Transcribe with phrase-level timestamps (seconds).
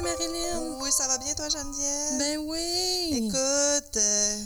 [0.00, 0.78] bien, Marilyn?
[0.82, 2.18] Oui, ça va bien, toi, Geneviève?
[2.18, 3.26] Ben oui.
[3.26, 4.44] Écoute, euh,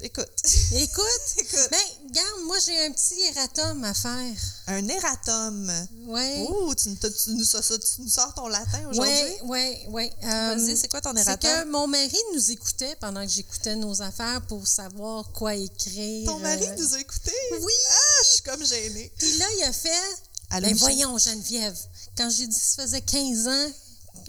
[0.00, 0.28] écoute,
[0.72, 1.04] Écoute?
[1.38, 1.78] écoute, Ben,
[2.08, 4.34] regarde, moi, j'ai un petit erratum à faire.
[4.66, 5.72] un erratum?
[6.06, 6.46] Ouais.
[6.48, 9.12] Oh, tu, nous- tu nous sors ça- tu nous sors ton latin aujourd'hui?
[9.12, 10.12] Ouais, ouais, ouais.
[10.24, 11.50] Euh, Vas-y, c'est quoi ton c'est erratum?
[11.50, 16.26] que mon mari nous écoutait pendant que j'écoutais nos affaires pour savoir quoi écrire.
[16.26, 17.32] Ton mari euh, nous a écoutés?
[17.60, 17.72] Oui.
[17.90, 19.12] Ah, je suis comme gênée.
[19.18, 19.90] Puis là, il a fait.
[20.50, 21.76] Allô, ben voyons, Geneviève.
[22.16, 23.70] Quand j'ai dit ça faisait 15 ans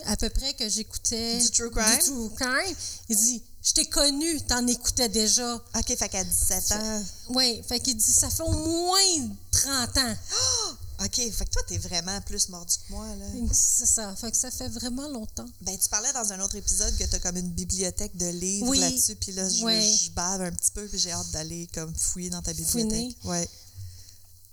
[0.06, 1.38] à peu près que j'écoutais.
[1.40, 2.00] Du true crime?
[2.00, 2.76] Du true crime.
[3.10, 5.56] Il dit Je t'ai connu, t'en écoutais déjà.
[5.56, 7.04] OK, fait qu'à 17 ans.
[7.30, 10.16] Oui, fait qu'il dit Ça fait au moins 30 ans.
[11.04, 13.26] OK, fait que toi, t'es vraiment plus mordu que moi, là.
[13.52, 14.16] C'est ça.
[14.16, 15.46] Fait que ça fait vraiment longtemps.
[15.62, 18.80] Ben, tu parlais dans un autre épisode que t'as comme une bibliothèque de livres Oui.
[18.80, 19.98] là-dessus, puis là, je, Oui.
[20.06, 22.72] je bave un petit peu, puis j'ai hâte d'aller comme fouiller dans ta bibliothèque.
[22.72, 23.18] Fouiner.
[23.26, 23.50] Ouais.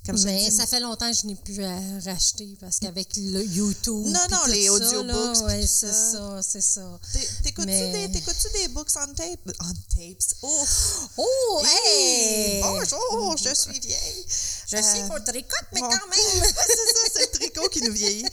[0.05, 4.07] Comme Mais ça fait longtemps que je n'ai plus à racheter parce qu'avec le YouTube.
[4.07, 6.41] Non, non, les audiobooks, tout c'est ça.
[6.43, 6.99] c'est ça.
[7.13, 9.39] T'é- T'écoutes-tu Mais- des, books on tape?
[9.61, 10.35] On tapes?
[10.43, 10.65] Oh!
[11.19, 12.57] Oh, Hey!
[12.57, 12.63] hey!
[12.63, 14.27] Bonjour, je suis vieille.
[14.73, 15.89] Je sais Euh, qu'on tricote, mais bon.
[15.89, 16.43] quand même.
[16.43, 18.27] c'est ça, c'est le tricot qui nous vieillit.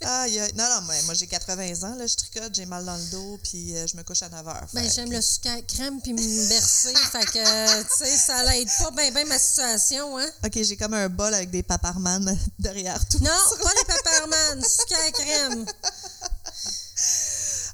[0.00, 0.40] Aïe.
[0.56, 3.38] Non, non, mais moi j'ai 80 ans, là, je tricote, j'ai mal dans le dos,
[3.42, 4.66] puis euh, je me couche à 9 heures.
[4.72, 6.92] Ben, j'aime le sucre à crème puis me bercer.
[7.12, 10.28] fait que, tu sais, ça l'aide pas bien, bien ma situation, hein.
[10.44, 13.18] OK, j'ai comme un bol avec des paparman derrière tout.
[13.18, 13.30] Non,
[13.62, 15.66] pas les pepperman, sucre à crème.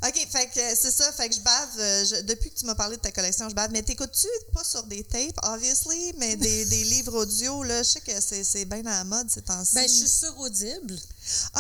[0.02, 1.68] OK, fait que euh, c'est ça, fait que je bave.
[1.78, 3.70] euh, je- depuis que tu m'as parlé de ta collection, je bave.
[3.70, 8.00] Mais t'écoutes-tu pas sur des tapes, obviously, mais des, des livres audio, là, je sais
[8.00, 9.74] que c'est, c'est bien à la mode ces temps-ci.
[9.74, 10.98] Ben, je suis sur Audible.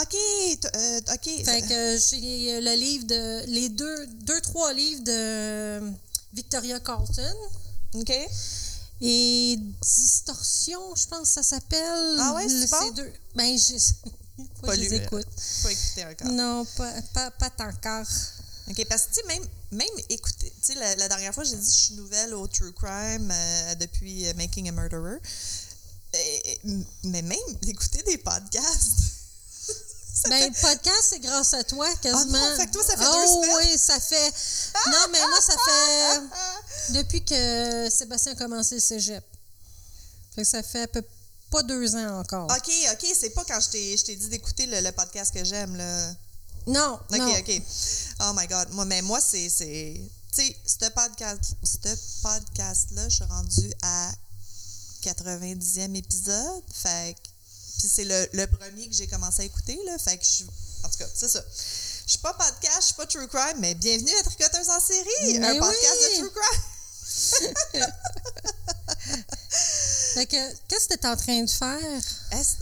[0.00, 0.16] OK,
[0.74, 1.44] euh, OK.
[1.44, 3.44] Fait que j'ai le livre de.
[3.48, 5.92] Les deux, deux, trois livres de
[6.32, 7.34] Victoria Carlton.
[7.92, 8.12] OK.
[9.00, 12.16] Et Distorsion, je pense que ça s'appelle.
[12.18, 12.90] Ah ouais, c'est bon?
[12.92, 13.12] deux.
[13.34, 13.58] Ben.
[14.60, 15.26] Faut Pas je les euh, écoute.
[15.62, 16.28] Pas écouté encore.
[16.32, 18.06] Non, pas, pas, pas encore.
[18.70, 21.56] OK, parce que, tu sais, même, même écouter, tu sais, la, la dernière fois, j'ai
[21.56, 25.18] dit, je suis nouvelle au true crime euh, depuis euh, Making a Murderer.
[26.14, 26.60] Et-
[27.04, 29.12] mais même écouter des podcasts.
[30.28, 32.38] Ben, fait- podcast, c'est grâce à toi, quasiment.
[32.42, 33.56] Ah non, fait que toi, ça fait deux oh, semaines?
[33.56, 34.34] oui, ça fait.
[34.86, 36.92] Non, mais moi, ça fait.
[36.92, 39.24] Depuis que Sébastien a commencé le cégep.
[40.34, 41.02] Fait que ça fait à peu
[41.50, 42.44] pas deux ans encore.
[42.44, 46.12] OK, OK, c'est pas quand je t'ai, dit d'écouter le, le podcast que j'aime, là.
[46.66, 47.38] Non, OK, non.
[47.38, 47.62] OK.
[48.20, 48.68] Oh my God.
[48.72, 49.48] Moi, mais moi, c'est.
[49.48, 54.12] tu sais, ce podcast, ce podcast-là, je suis rendue à
[55.02, 56.62] 90e épisode.
[56.72, 57.29] Fait que.
[57.80, 59.96] Puis c'est le, le premier que j'ai commencé à écouter, là.
[59.98, 60.44] Fait que je.
[60.84, 61.42] En tout cas, c'est ça.
[62.04, 65.38] Je suis pas podcast, je suis pas true crime, mais bienvenue à Tricoteuse en série,
[65.38, 66.62] Mais un podcast de true crime.
[70.14, 72.02] Fait que, qu'est-ce que tu es en train de faire?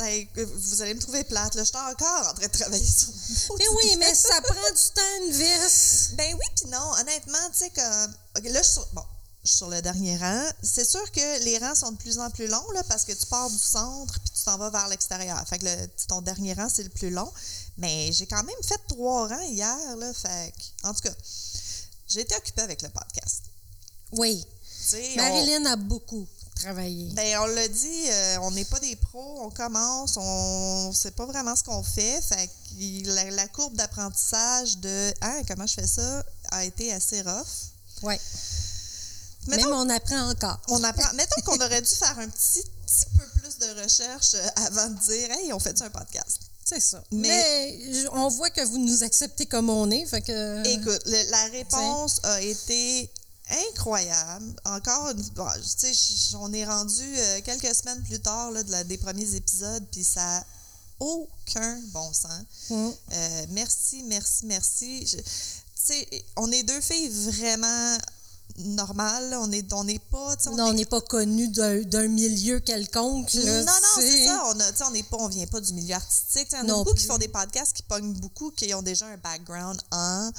[0.01, 1.65] Hey, vous allez me trouver plate, là.
[1.65, 3.09] Je suis encore en train de travailler sur
[3.49, 6.11] mon Mais oui, mais ça prend du temps, une vis.
[6.13, 6.93] Ben oui, puis non.
[7.01, 8.15] Honnêtement, tu sais, comme.
[8.53, 9.05] là, je suis bon,
[9.51, 10.43] sur le dernier rang.
[10.63, 13.27] C'est sûr que les rangs sont de plus en plus longs, là, parce que tu
[13.27, 15.43] pars du centre puis tu t'en vas vers l'extérieur.
[15.49, 17.31] Fait que le- ton dernier rang, c'est le plus long.
[17.77, 20.13] Mais j'ai quand même fait trois rangs hier, là.
[20.13, 21.15] Fait que, en tout cas,
[22.09, 23.43] j'ai été occupée avec le podcast.
[24.13, 24.45] Oui.
[24.95, 26.27] On- Marilyn a beaucoup
[26.57, 27.11] travaillé.
[27.13, 31.27] Ben, on l'a dit, euh, on n'est pas des pros, on commence, on sait pas
[31.27, 32.21] vraiment ce qu'on fait.
[32.23, 37.21] Fait que la, la courbe d'apprentissage de Ah, comment je fais ça a été assez
[37.23, 37.47] rough.
[38.03, 38.15] Oui.
[39.49, 40.61] Mettons Même on apprend encore.
[40.69, 41.13] On apprend.
[41.15, 44.99] Mettons qu'on aurait dû faire un petit, petit peu plus de recherche euh, avant de
[45.01, 46.39] dire Hey, on fait un podcast?
[46.65, 47.03] C'est ça.
[47.13, 50.05] Mais- on voit que vous nous acceptez comme on est.
[50.07, 50.67] Fait que.
[50.67, 53.11] Écoute, le- la réponse a été
[53.71, 54.55] incroyable.
[54.67, 55.47] Encore une bon,
[55.81, 59.35] tu sais, on est rendu euh, quelques semaines plus tard là, de la- des premiers
[59.35, 60.45] épisodes, puis ça n'a
[61.01, 62.43] aucun bon sens.
[62.71, 62.91] Mm.
[63.13, 65.07] Euh, merci, merci, merci.
[65.07, 65.23] Je- tu
[65.75, 67.97] sais, on est deux filles vraiment
[68.57, 69.31] normales.
[69.31, 69.41] là.
[69.41, 70.37] On n'est on est pas.
[70.47, 73.33] on n'est pas connu d'un d'un milieu quelconque.
[73.35, 74.43] là, non, non, c'est ça.
[74.47, 76.49] On sais, on n'est pas, on vient pas du milieu artistique.
[76.53, 79.07] Il y en a beaucoup qui font des podcasts qui pognent beaucoup, qui ont déjà
[79.07, 80.31] un background en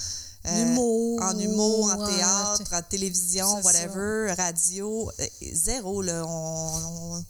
[0.45, 6.23] euh, Humour, en humour, en ouais, théâtre, en télévision, whatever, radio, Euh, zéro là.
[6.25, 7.25] On, on,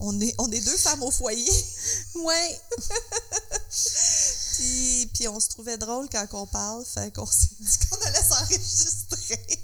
[0.00, 1.50] on est, on est deux femmes au foyer.
[2.14, 2.60] Ouais.
[4.56, 8.22] Puis, puis on se trouvait drôle quand on parle, fait qu'on s'est dit qu'on allait
[8.22, 9.57] s'enregistrer.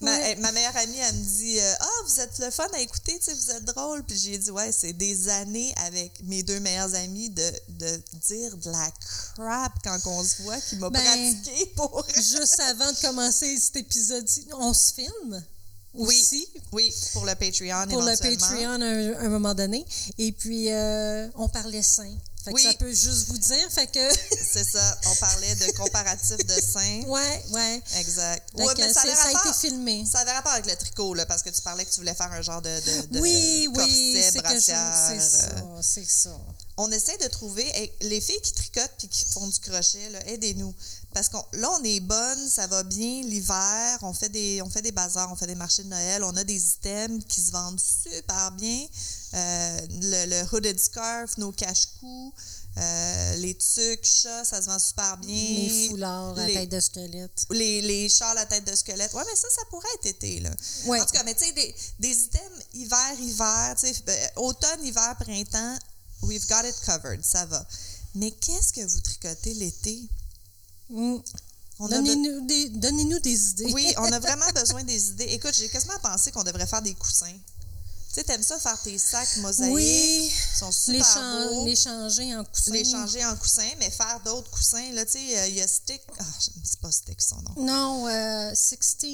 [0.00, 0.32] Ma, Ouais.
[0.36, 3.18] eh, ma meilleure amie, elle me dit euh, Ah, vous êtes le fun à écouter,
[3.18, 4.02] tu sais, vous êtes drôle.
[4.04, 8.56] Puis j'ai dit Ouais, c'est des années avec mes deux meilleures amies de, de dire
[8.56, 8.90] de la
[9.36, 12.04] crap quand on se voit qui m'a Ben, pratiqué pour.
[12.16, 15.44] Juste avant de commencer cet épisode-ci, on se filme
[15.94, 18.16] Oui, aussi oui, pour le Patreon pour le.
[18.16, 19.84] Patreon à un, un moment donné.
[20.18, 22.16] Et puis, euh, on parlait sain.
[22.44, 22.62] Fait que Oui.
[22.62, 23.70] ça peut juste vous dire.
[23.70, 24.00] Fait que.
[24.52, 24.98] C'est ça.
[25.06, 27.02] On parlait de comparatif de seins.
[27.06, 27.82] ouais, ouais.
[27.98, 28.48] Exact.
[28.54, 30.04] Ouais, mais ça, a été filmé.
[30.10, 32.32] Ça avait rapport avec le tricot, là, parce que tu parlais que tu voulais faire
[32.32, 34.94] un genre de, de, de oui, oui, corset, c'est brassière.
[35.08, 36.36] c'est ça, euh, c'est ça.
[36.76, 40.74] on essaie de trouver les filles qui tricotent puis qui font du crochet aidez-nous
[41.14, 44.82] parce qu'on là on est bonne ça va bien l'hiver on fait des on fait
[44.82, 47.80] des bazars on fait des marchés de Noël on a des items qui se vendent
[47.80, 48.86] super bien
[49.34, 52.34] Euh, le, le hooded scarf nos cache-cous
[52.76, 56.80] euh, les tucs chats ça se vend super bien Les foulards à les- tête de
[56.80, 57.46] squelette.
[57.50, 59.12] les, les châles à tête de squelette.
[59.14, 60.50] Ouais, mais ça, ça pourrait être été, là.
[60.86, 61.00] Ouais.
[61.00, 64.84] En tout cas, mais tu sais, des, des items hiver, hiver, tu sais, euh, automne,
[64.84, 65.78] hiver, printemps,
[66.22, 67.66] we've got it covered, ça va.
[68.14, 69.98] Mais qu'est-ce que vous tricotez l'été?
[70.92, 71.16] Mm.
[71.80, 73.72] Be- Donnez-nous des, donnez-nous des idées.
[73.72, 75.24] Oui, on a vraiment besoin des idées.
[75.30, 77.26] Écoute, j'ai quasiment pensé qu'on devrait faire des coussins.
[78.12, 79.72] Tu sais, t'aimes ça faire tes sacs mosaïques?
[79.72, 80.30] Oui.
[80.30, 81.64] Ils sont super les, beaux.
[81.64, 82.72] les changer en coussin.
[82.72, 84.92] Les changer en coussins, mais faire d'autres coussins.
[84.92, 86.02] Là, tu sais, euh, il y a Stick.
[86.18, 87.54] Ah, je ne sais pas Stick son nom.
[87.56, 89.08] Non, euh, 16,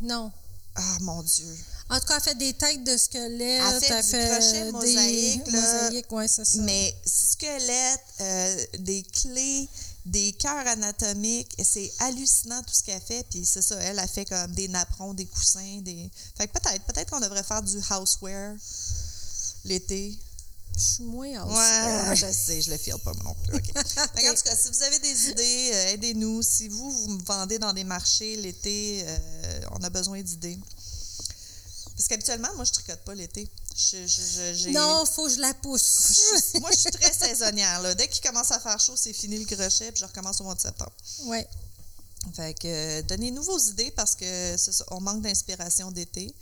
[0.00, 0.32] non.
[0.74, 1.46] Ah, mon Dieu.
[1.90, 3.62] En tout cas, elle fait des têtes de squelette.
[3.72, 6.28] Elle fait du crochet des mosaïque, là.
[6.28, 6.58] c'est ça.
[6.62, 9.68] Mais squelette, euh, des clés,
[10.06, 13.26] des cœurs anatomiques, c'est hallucinant tout ce qu'elle fait.
[13.30, 16.10] Puis c'est ça, elle a fait comme des napperons, des coussins, des.
[16.36, 18.56] Fait que peut-être, peut-être qu'on devrait faire du houseware
[19.64, 20.18] l'été.
[20.76, 21.52] Je suis moins house.
[21.52, 23.56] Ouais, je sais, je le file pas non plus.
[23.56, 23.64] OK.
[23.74, 26.42] Fait que en tout cas, si vous avez des idées, euh, aidez-nous.
[26.42, 30.58] Si vous, vous me vendez dans des marchés l'été, euh, on a besoin d'idées.
[32.00, 33.46] Parce qu'habituellement, moi, je tricote pas l'été.
[33.76, 36.50] Je, je, Non, faut que je la pousse.
[36.58, 37.82] moi, je suis très saisonnière.
[37.82, 37.94] Là.
[37.94, 40.54] Dès qu'il commence à faire chaud, c'est fini le crochet, puis je recommence au mois
[40.54, 40.92] de septembre.
[41.26, 41.46] ouais.
[42.34, 46.34] Fait que euh, donnez-nous vos idées parce que ça, on manque d'inspiration d'été.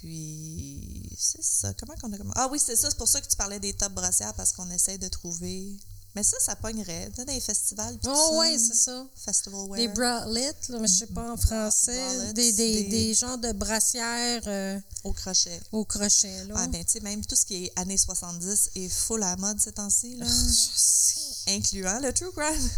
[0.00, 1.74] Puis c'est ça.
[1.74, 2.38] Comment qu'on a commencé?
[2.40, 2.88] Ah oui, c'est ça.
[2.88, 5.76] C'est pour ça que tu parlais des top brassières parce qu'on essaye de trouver.
[6.16, 7.08] Mais ça, ça pognerait.
[7.10, 7.96] Tu sais, dans les festivals.
[8.06, 9.06] Oh, ouais, c'est ça.
[9.24, 9.76] Festival wear.
[9.76, 11.96] Des bralettes, là, mais je sais pas en français.
[12.16, 15.60] bralettes, Des, des, des- des genres de brassières euh, Au crochet.
[15.70, 16.54] au crochet, là.
[16.56, 19.36] Ah, ben, tu sais, même tout ce qui est années 70 est full à la
[19.36, 20.26] mode ces temps-ci, là.
[20.26, 21.52] Je sais.
[21.54, 22.70] incluant le True Crime.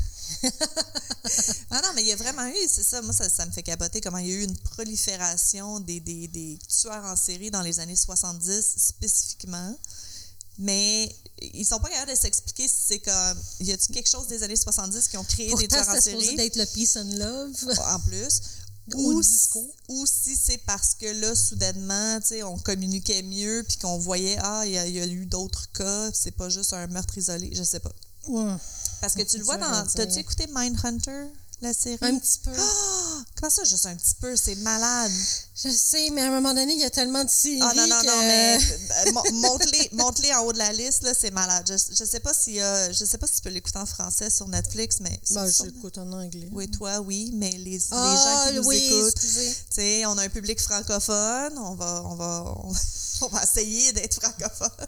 [1.70, 3.62] ah non, mais il y a vraiment eu, c'est ça, moi, ça, ça me fait
[3.62, 7.62] capoter comment il y a eu une prolifération des, des, des tueurs en série dans
[7.62, 9.74] les années 70 spécifiquement.
[10.58, 13.38] Mais ils sont pas capables de s'expliquer si c'est comme.
[13.60, 16.36] Y a-tu quelque chose des années 70 qui ont créé des Pourtant, tueurs en série?
[16.36, 17.78] d'être le peace and love.
[17.86, 18.40] en plus.
[18.94, 19.64] Au Ou, disco.
[19.88, 24.36] ou si c'est parce que là, soudainement, tu sais, on communiquait mieux, puis qu'on voyait,
[24.42, 27.62] ah, il y, y a eu d'autres cas, c'est pas juste un meurtre isolé, je
[27.62, 27.92] sais pas.
[28.26, 28.54] Ouais.
[29.00, 29.86] Parce que tu le vois dans.
[29.86, 31.26] T'as-tu écouté Mindhunter,
[31.62, 31.98] la série?
[32.02, 32.50] Un petit peu.
[32.56, 33.24] Ah!
[33.36, 34.36] comment ça, juste un petit peu?
[34.36, 35.10] C'est malade.
[35.54, 37.86] Je sais, mais à un moment donné, il y a tellement de séries Ah non,
[37.86, 38.06] non, que...
[38.06, 39.40] non, mais euh, mon-
[40.04, 41.64] monte-les en haut de la liste, là, c'est malade.
[41.68, 44.30] Je, je sais pas si euh, je sais pas si tu peux l'écouter en français
[44.30, 45.20] sur Netflix, mais.
[45.30, 46.48] Ben, sur- j'écoute en anglais.
[46.52, 49.12] Oui, toi, oui, mais les, les Ah, gens qui nous oui, écoutent.
[49.16, 49.50] excusez.
[49.70, 52.72] Tu sais, on a un public francophone, on va, on va, on,
[53.22, 54.86] on va essayer d'être francophone.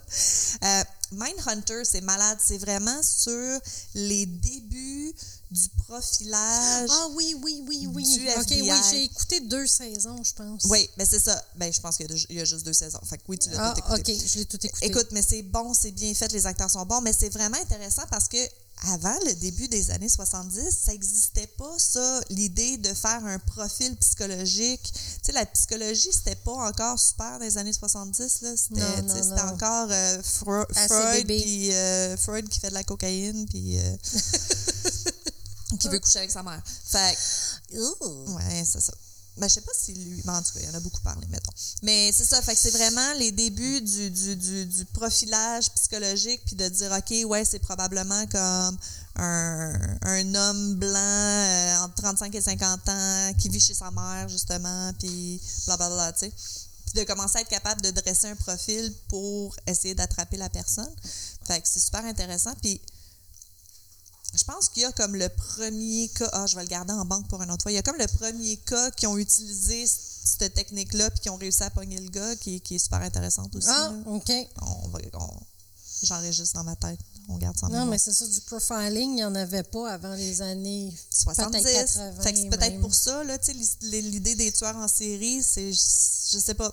[0.65, 0.83] Euh,
[1.13, 3.61] Mindhunter, c'est malade, c'est vraiment sur
[3.95, 5.13] les débuts
[5.55, 6.89] du profilage.
[6.91, 8.19] Ah oui, oui, oui, oui.
[8.19, 10.65] Du OK, oui, j'ai écouté deux saisons, je pense.
[10.65, 11.41] Oui, mais c'est ça.
[11.57, 13.01] Ben, je pense qu'il y, a y juste deux saisons.
[13.05, 14.15] Fait que oui, tu l'as Ah, tout écouté.
[14.15, 14.87] OK, je l'ai tout écouté.
[14.87, 18.03] Écoute, mais c'est bon, c'est bien fait, les acteurs sont bons, mais c'est vraiment intéressant
[18.11, 18.39] parce que
[18.93, 23.97] avant le début des années 70, ça n'existait pas, ça, l'idée de faire un profil
[23.97, 24.83] psychologique.
[24.93, 28.51] Tu sais, la psychologie, c'était pas encore super dans les années 70, là.
[28.57, 33.97] C'était, encore euh, Freud, euh, Freud qui fait de la cocaïne, puis euh,
[35.79, 36.63] qui veut coucher avec sa mère.
[36.85, 37.17] Fait
[37.71, 38.33] que-.
[38.33, 38.93] Ouais, c'est ça.
[39.37, 40.23] Ben, je sais pas si lui.
[40.25, 41.53] Mais en tout cas, il en a beaucoup parlé, mettons.
[41.83, 42.41] Mais c'est ça.
[42.41, 46.93] Fait que c'est vraiment les débuts du, du, du, du profilage psychologique, puis de dire,
[46.93, 48.79] OK, ouais, c'est probablement comme
[49.17, 54.29] un, un homme blanc euh, entre 35 et 50 ans qui vit chez sa mère,
[54.29, 56.33] justement, puis blablabla, tu sais.
[56.87, 60.95] Puis de commencer à être capable de dresser un profil pour essayer d'attraper la personne.
[61.45, 62.53] Fait que c'est super intéressant.
[62.63, 62.81] Puis
[64.37, 66.29] je pense qu'il y a comme le premier cas.
[66.33, 67.73] Ah, je vais le garder en banque pour une autre fois.
[67.73, 71.37] Il y a comme le premier cas qui ont utilisé cette technique-là puis qui ont
[71.37, 73.69] réussi à pogner le gars, qui, est- qui est super intéressante aussi.
[73.71, 74.11] Ah, là.
[74.11, 74.31] OK.
[74.63, 75.41] On va, on-
[76.03, 76.99] j'enregistre dans ma tête.
[77.29, 77.91] On garde ça en Non, mémoire.
[77.93, 81.63] mais c'est ça, du profiling, il n'y en avait pas avant les années 70.
[81.63, 84.77] peut-être 80 fait que c'est peut-être pour ça, là, tu sais, l'is- l'idée des tueurs
[84.77, 85.81] en série, c'est, je,
[86.33, 86.71] je sais pas,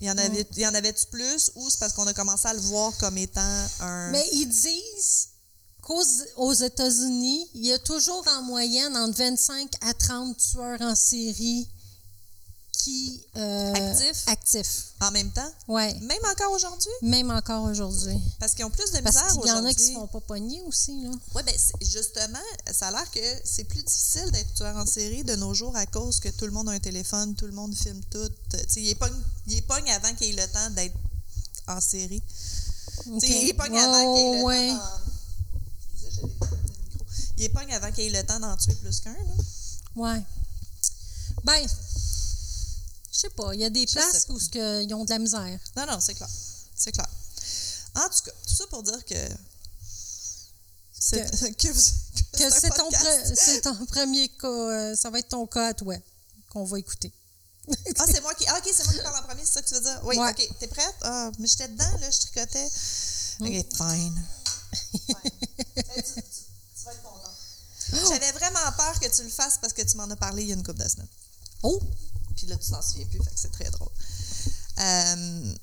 [0.00, 2.46] il y en avait, il y en avait-tu plus ou c'est parce qu'on a commencé
[2.48, 3.40] à le voir comme étant
[3.80, 4.10] un...
[4.10, 5.28] Mais ils disent
[5.84, 6.02] qu'aux
[6.36, 11.68] aux États-Unis, il y a toujours en moyenne entre 25 à 30 tueurs en série
[12.72, 13.22] qui.
[13.36, 14.24] euh, Actif?
[14.26, 14.66] Actif.
[15.00, 15.48] En même temps?
[15.68, 15.94] Ouais.
[16.00, 16.90] Même encore aujourd'hui?
[17.02, 18.16] Même encore aujourd'hui.
[18.40, 19.86] Parce qu'ils ont plus de Parce misère qu'il y en a qui aujourd'hui.
[19.86, 21.10] se font pas pogner aussi, là.
[21.34, 22.38] Oui, c'est- justement,
[22.72, 25.86] ça a l'air que c'est plus difficile d'être tueur en série de nos jours à
[25.86, 28.28] cause que tout le monde a un téléphone, tout le monde filme tout.
[28.50, 29.14] Tu sais, il est pogne,
[29.46, 30.96] il est pogne avant qu'il ait le temps d'être
[31.68, 32.22] en série.
[33.04, 34.68] Tu sais, Il est pogne avant qu'il ait le ouais.
[34.68, 34.80] temps
[35.94, 36.60] Excusez, j'ai des problèmes
[36.98, 39.12] de pogne avant qu'il ait le temps d'en tuer plus qu'un.
[39.12, 39.34] là.
[39.96, 40.22] Ouais.
[41.44, 41.66] Ben,
[43.12, 43.54] je sais pas.
[43.54, 45.58] Il y a des places où que- ils ont de la misère.
[45.76, 46.28] Non, non, c'est clair.
[46.76, 47.08] C'est clair.
[47.96, 49.14] En tout cas, tout ça pour dire que.
[50.98, 51.68] c'est- que,
[52.32, 54.48] c'est ton, pre- premier cas.
[54.48, 55.96] euh, ça va être ton cas à toi
[56.50, 57.12] qu'on va écouter.
[57.98, 58.44] Ah, c'est moi qui.
[58.48, 60.00] Ah, ok, c'est moi qui parle en premier, c'est ça que tu veux dire?
[60.04, 60.30] Oui, Ouais.
[60.30, 60.48] ok.
[60.58, 60.94] T'es prête?
[61.02, 62.68] Ah, mais j'étais dedans, là, je tricotais.
[63.40, 63.46] Ok,
[63.76, 64.24] fine.
[64.92, 65.30] Fine.
[65.76, 67.30] Eh, tu, tu- tu vas être content.
[68.08, 70.52] J'avais vraiment peur que tu le fasses parce que tu m'en as parlé il y
[70.52, 71.08] a une couple de semaines.
[71.62, 71.80] Oh!
[72.36, 73.88] Puis là, tu t'en souviens plus, fait que c'est très drôle.
[74.78, 75.54] Euh,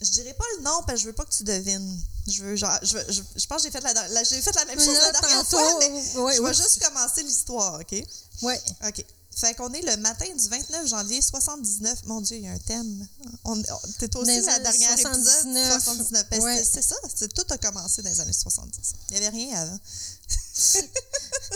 [0.00, 2.00] je dirais pas le nom parce que je veux pas que tu devines.
[2.26, 4.54] Je veux genre, je, veux- je, je pense que j'ai fait la, la- j'ai fait
[4.56, 6.56] la même chose Là, la dernière tantôt, fois, mais je vais oups.
[6.56, 8.04] juste commencer l'histoire, ok?
[8.42, 8.60] Ouais.
[8.88, 9.04] OK.
[9.34, 12.04] Fait qu'on est le matin du 29 janvier 79.
[12.06, 13.08] Mon Dieu, il y a un thème.
[13.44, 13.62] On, on-
[13.98, 15.64] T'es aussi Dans la dernière 79.
[15.74, 16.26] épisode 79.
[16.30, 16.56] Ben, Ouais.
[16.58, 16.96] c'est- C'est ça.
[17.14, 18.92] c'est- Tout a commencé dans les années 70.
[19.10, 19.78] Il n'y avait rien avant.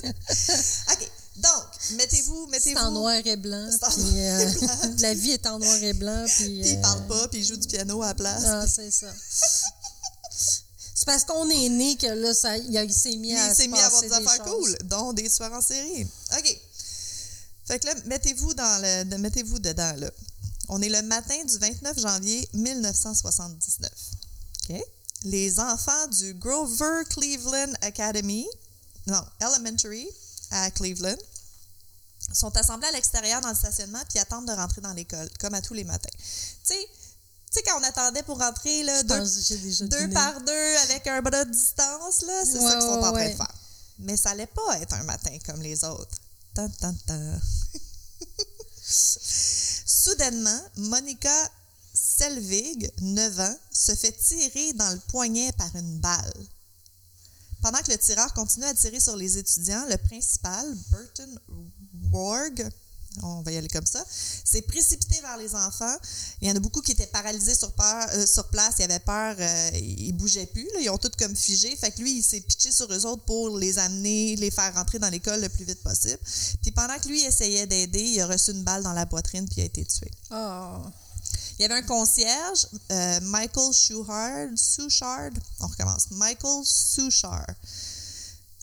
[0.92, 1.11] OK.
[1.37, 1.64] Donc,
[1.97, 2.80] mettez-vous, C'est mettez-vous.
[2.80, 3.68] en noir et blanc.
[3.71, 4.50] C'est en puis, noir et euh,
[5.00, 6.25] la vie est en noir et blanc.
[6.26, 8.42] Puis, Puis il euh, parle pas, puis il joue du piano à la place.
[8.47, 9.12] Ah, c'est ça.
[10.30, 13.50] C'est parce qu'on est né que là, ça, il, il s'est mis Puis à il
[13.50, 14.76] se s'est mis à avoir des affaires choses.
[14.78, 16.09] cool, dont des soirs en série.
[16.38, 16.59] OK.
[17.67, 20.11] Fait que là, mettez-vous dans le, mettez-vous dedans, là.
[20.69, 23.91] On est le matin du 29 janvier 1979.
[24.69, 24.83] OK?
[25.25, 28.47] Les enfants du Grover Cleveland Academy,
[29.07, 30.09] non, Elementary
[30.51, 31.17] à Cleveland,
[32.33, 35.63] sont assemblés à l'extérieur dans le stationnement puis attendent de rentrer dans l'école, comme à
[35.63, 36.11] tous les matins.
[36.19, 36.89] Tu sais,
[37.51, 41.51] tu sais, quand on attendait pour rentrer, là, deux, par deux avec un bras de
[41.51, 43.55] distance, là, c'est ça Ouais, qu'ils sont en train ouais, de faire.
[44.01, 46.19] Mais ça allait pas être un matin comme les autres.
[48.83, 51.51] Soudainement, Monica
[51.93, 56.47] Selvig, 9 ans, se fait tirer dans le poignet par une balle.
[57.63, 61.41] Pendant que le tireur continue à tirer sur les étudiants, le principal, Burton
[62.13, 62.71] Warg,
[63.23, 64.05] on va y aller comme ça,
[64.45, 65.97] s'est précipité vers les enfants.
[66.41, 68.99] Il y en a beaucoup qui étaient paralysés sur, peur- euh, sur place, ils avaient
[68.99, 71.75] peur, euh, ils bougeaient plus, là, ils ont tous comme figé.
[71.77, 74.99] Fait que lui, il s'est pitché sur eux autres pour les amener, les faire rentrer
[74.99, 76.19] dans l'école le plus vite possible.
[76.63, 79.57] Puis pendant que lui essayait d'aider, il a reçu une balle dans la poitrine puis
[79.59, 80.11] il a été tué.
[80.31, 80.81] Ah.
[81.59, 85.31] Il y avait un concierge, euh, Michael Souchard,
[85.61, 87.47] on recommence, Michael Souchard.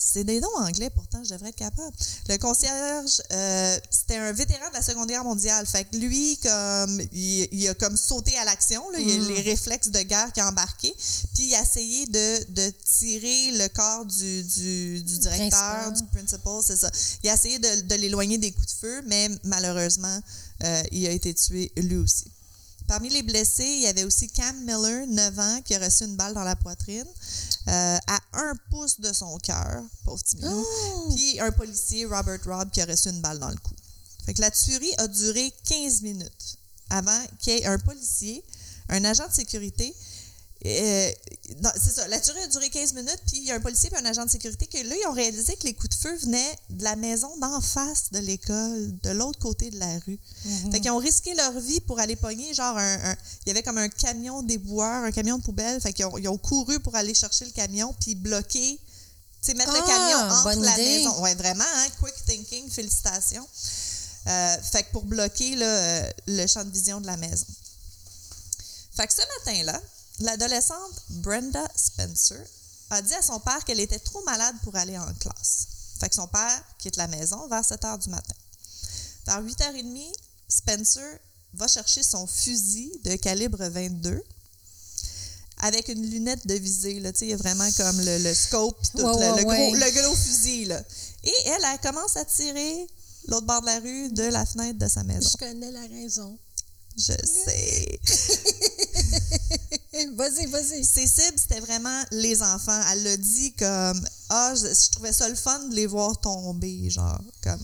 [0.05, 1.95] C'est des noms anglais, pourtant, je devrais être capable.
[2.27, 5.65] Le concierge, euh, c'était un vétéran de la Seconde Guerre mondiale.
[5.65, 8.83] Fait que lui, comme, il, il a comme sauté à l'action.
[8.91, 8.99] là.
[8.99, 10.93] Il a les réflexes de guerre qui a embarqué.
[11.33, 12.69] Puis il a essayé de, de
[12.99, 15.93] tirer le corps du, du, du directeur, Principal.
[15.93, 16.91] du principal, c'est ça.
[17.23, 20.19] Il a essayé de, de l'éloigner des coups de feu, mais malheureusement,
[20.63, 22.25] euh, il a été tué lui aussi.
[22.85, 26.17] Parmi les blessés, il y avait aussi Cam Miller, 9 ans, qui a reçu une
[26.17, 27.05] balle dans la poitrine,
[27.67, 30.65] euh, à un pouce de son cœur, pauvre petit minou.
[31.15, 33.73] Puis un policier, Robert Robb, qui a reçu une balle dans le cou.
[34.25, 36.57] Fait que la tuerie a duré 15 minutes
[36.89, 38.43] avant qu'il y ait un policier,
[38.89, 39.95] un agent de sécurité.
[40.65, 41.11] Euh,
[41.75, 43.97] c'est ça, la tuerie a duré 15 minutes, puis il y a un policier et
[43.97, 46.55] un agent de sécurité que là, ils ont réalisé que les coups de feu venaient
[46.69, 50.19] de la maison d'en face de l'école, de l'autre côté de la rue.
[50.71, 53.15] Fait qu'ils ont risqué leur vie pour aller pogner, genre, un, un-
[53.45, 55.81] il y avait comme un camion déboueur, un camion de poubelle.
[55.81, 58.79] Fait qu'ils ont, ils ont couru pour aller chercher le camion, puis bloquer,
[59.41, 60.97] tu sais, mettre le Ah, camion entre la idée.
[60.97, 61.21] maison.
[61.21, 63.45] Ouais, vraiment, hein, quick thinking, félicitations.
[64.27, 67.45] Euh, fait que pour bloquer là, euh, le champ de vision de la maison.
[68.95, 69.81] Fait que ce matin-là,
[70.23, 72.39] l'adolescente Brenda Spencer
[72.89, 75.67] a dit à son père qu'elle était trop malade pour aller en classe.
[75.99, 78.35] Fait que son père quitte la maison vers 7 heures du matin.
[79.25, 80.13] Vers 8h30,
[80.47, 81.19] Spencer
[81.53, 84.21] va chercher son fusil de calibre 22
[85.57, 86.99] avec une lunette de visée.
[86.99, 89.79] Là, il y a vraiment comme le, le scope tout, le, le ouais, gros, ouais.
[89.79, 90.65] le gros fusil.
[90.65, 90.83] Là.
[91.23, 92.87] Et elle, elle commence à tirer
[93.27, 95.29] l'autre bord de la rue de la fenêtre de sa maison.
[95.31, 96.37] Je connais la raison.
[96.97, 97.99] Je sais.
[100.15, 100.83] vas-y, vas-y.
[100.83, 102.81] Ses cibles, c'était vraiment les enfants.
[102.91, 106.89] Elle l'a dit comme Ah, je, je trouvais ça le fun de les voir tomber,
[106.89, 107.61] genre, comme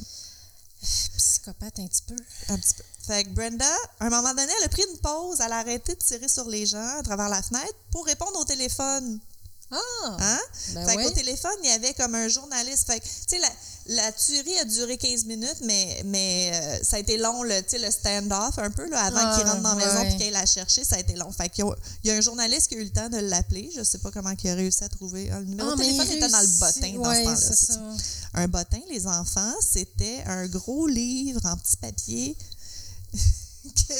[0.81, 2.15] Psychopathe un petit peu.
[2.49, 2.83] un petit peu.
[3.05, 3.65] Fait que Brenda,
[3.99, 6.47] à un moment donné, elle a pris une pause, elle a arrêté de tirer sur
[6.47, 9.19] les gens à travers la fenêtre pour répondre au téléphone
[9.71, 10.17] Ah!
[10.19, 10.39] Hein?
[10.73, 12.87] Ben fait qu'au téléphone, il y avait comme un journaliste.
[12.87, 13.49] Fait que, tu sais, la,
[14.03, 17.91] la tuerie a duré 15 minutes, mais, mais euh, ça a été long, le, le
[17.91, 20.07] stand-off un peu, là, avant Ah, qu'il rentre dans la maison ouais.
[20.11, 21.31] et qu'il aille la chercher, ça a été long.
[21.31, 23.17] Fait qu'il y a- il y a un journaliste qui a eu le temps de
[23.17, 23.69] l'appeler.
[23.75, 25.25] Je sais pas comment il a réussi à trouver.
[25.29, 27.35] Le numéro Ah, de téléphone il était dans le bottin dans ce temps-là.
[27.35, 27.79] c'est ça.
[28.33, 32.35] Un bottin, les enfants, c'était un gros livre en petit papier.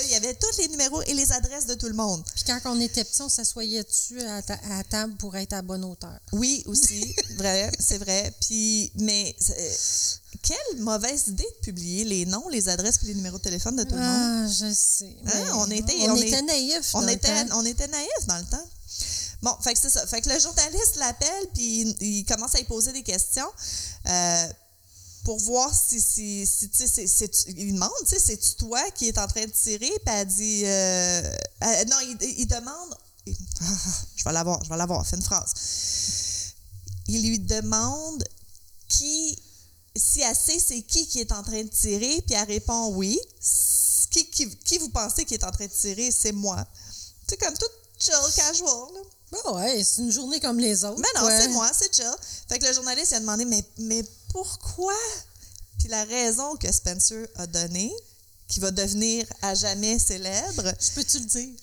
[0.06, 2.24] Il y avait tous les numéros et les adresses de tout le monde.
[2.36, 5.62] Puis quand on était petit, on s'assoyait dessus à, ta- à table pour être à
[5.62, 6.20] bonne hauteur?
[6.34, 8.34] Oui, aussi, vrai, c'est vrai.
[8.42, 9.72] Puis, mais euh,
[10.44, 13.84] quelle mauvaise idée de publier les noms, les adresses et les numéros de téléphone de
[13.84, 14.46] tout le monde.
[14.46, 15.16] Ah, je sais.
[15.34, 16.92] Hein, on était- on on était naïfs.
[16.94, 18.70] On était, on était naïfs dans le temps.
[19.42, 20.06] Bon, fait que c'est ça.
[20.06, 23.48] Fait que le journaliste l'appelle, puis il, il commence à y poser des questions
[24.08, 24.48] euh,
[25.30, 28.82] pour voir si, si, si tu sais, c'est- c'est- il demande, tu sais, c'est-tu toi
[28.90, 29.92] qui est en train de tirer?
[30.04, 31.22] Puis elle dit, euh,
[31.88, 32.98] non, il, demande,
[34.16, 35.54] je vais l'avoir, je vais l'avoir, fais une phrase.
[37.10, 38.24] Il lui demande
[38.88, 39.38] qui,
[39.96, 43.20] si elle sait c'est qui qui est en train de tirer, puis elle répond oui.
[44.10, 46.10] Qui, qui, qui vous pensez qui est en train de tirer?
[46.12, 46.66] C'est moi.
[47.28, 47.70] C'est comme tout
[48.00, 48.90] chill, casual.
[49.46, 51.00] Ah ouais, c'est une journée comme les autres.
[51.00, 51.42] Mais non, ouais.
[51.42, 52.12] c'est moi, c'est chill.
[52.48, 54.94] Fait que le journaliste il a demandé, mais, mais pourquoi?
[55.78, 57.92] Puis la raison que Spencer a donnée,
[58.48, 61.56] qui va devenir à jamais célèbre, Je peux-tu le dire?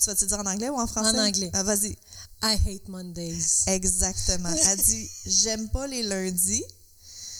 [0.00, 1.16] tu vas-tu le dire en anglais ou en français?
[1.18, 1.50] En anglais.
[1.52, 1.96] Ah, Vas-y.
[2.42, 3.64] I hate Mondays.
[3.66, 4.48] Exactement.
[4.50, 6.64] Elle dit J'aime pas les lundis.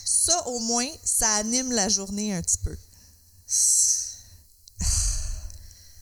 [0.05, 2.77] Ça, au moins, ça anime la journée un petit peu.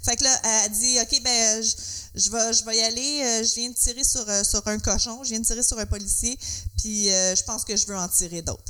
[0.05, 1.71] Fait que là, elle dit OK, ben, je,
[2.17, 3.23] je vais, je vais y aller.
[3.25, 5.79] Euh, Je viens de tirer sur, euh, sur un cochon, je viens de tirer sur
[5.79, 6.39] un policier,
[6.79, 8.65] puis euh, je pense que je veux en tirer d'autres.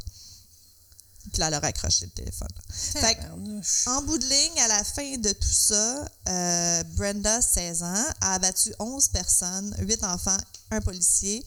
[1.33, 2.49] Puis là, elle a raccroché le téléphone.
[2.71, 3.87] Fait que, Tabarnouche.
[3.87, 8.35] en bout de ligne, à la fin de tout ça, euh, Brenda, 16 ans, a
[8.35, 10.37] abattu 11 personnes, 8 enfants,
[10.73, 11.45] un policier.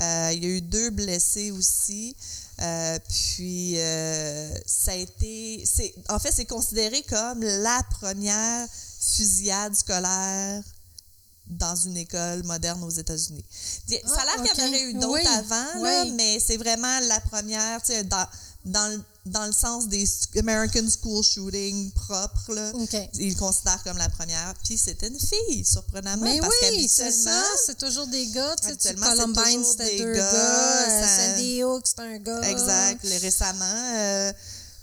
[0.00, 2.16] Euh, il y a eu deux blessés aussi.
[2.60, 3.74] Euh, puis,
[4.66, 5.62] ça a été.
[5.66, 8.66] c'est- En fait, c'est considéré comme la première
[9.00, 10.62] fusillade scolaire
[11.46, 13.44] dans une école moderne aux États-Unis.
[14.04, 16.12] Ça a l'air Ah, qu'il y en aurait eu d'autres Oui, avant, là, oui.
[16.14, 18.26] mais c'est vraiment la première, tu sais, dans,
[18.66, 22.70] dans, le- dans le sens des American School Shooting propres, là.
[22.74, 22.94] OK.
[23.14, 24.52] Ils considèrent comme la première.
[24.62, 27.42] Puis c'était une fille, surprenamment, Mais parce oui, c'est ça.
[27.64, 28.54] C'est toujours des gars.
[28.62, 31.06] Tu sais, tu- Columbine, c'était deux gars, gars.
[31.06, 32.42] ça- Sandy Hook, c'était un gars.
[32.42, 33.00] Exact.
[33.22, 34.32] Récemment, euh,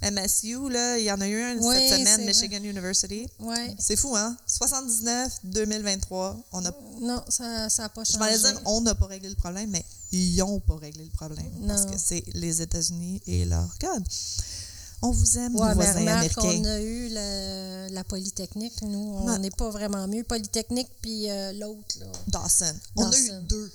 [0.04, 3.28] MSU, là, il y en a eu un Oui, cette semaine, Michigan University.
[3.40, 3.76] Ouais.
[3.80, 4.38] C'est fou, hein?
[4.46, 6.72] 79, 2023, on a...
[7.02, 8.20] Non, ça n'a pas Je changé.
[8.20, 11.50] m'allais dire, on n'a pas réglé le problème, mais ils n'ont pas réglé le problème.
[11.68, 14.04] Parce que c'est les États-Unis et leur code.
[15.02, 16.62] On vous aime, Ouais, nos voisins remarque, américains.
[16.62, 18.82] on a eu la, la Polytechnique.
[18.82, 20.24] Nous, on n'est pas vraiment mieux.
[20.24, 22.06] Polytechnique, puis euh, l'autre, là.
[22.28, 22.74] Dawson.
[22.96, 23.42] On a eu Dawson.
[23.50, 23.72] deux.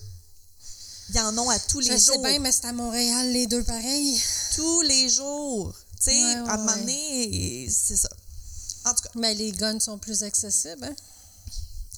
[1.10, 2.22] Il y en a à tous Je les sais jours.
[2.22, 4.20] bien, mais c'est à Montréal, les deux pareils.
[4.54, 5.74] Tous les jours.
[6.02, 6.78] Tu sais, Ouais, ouais, à un moment ouais.
[6.80, 8.08] donné, c'est ça.
[8.86, 10.94] En tout cas, Mais les guns sont plus accessibles, hein?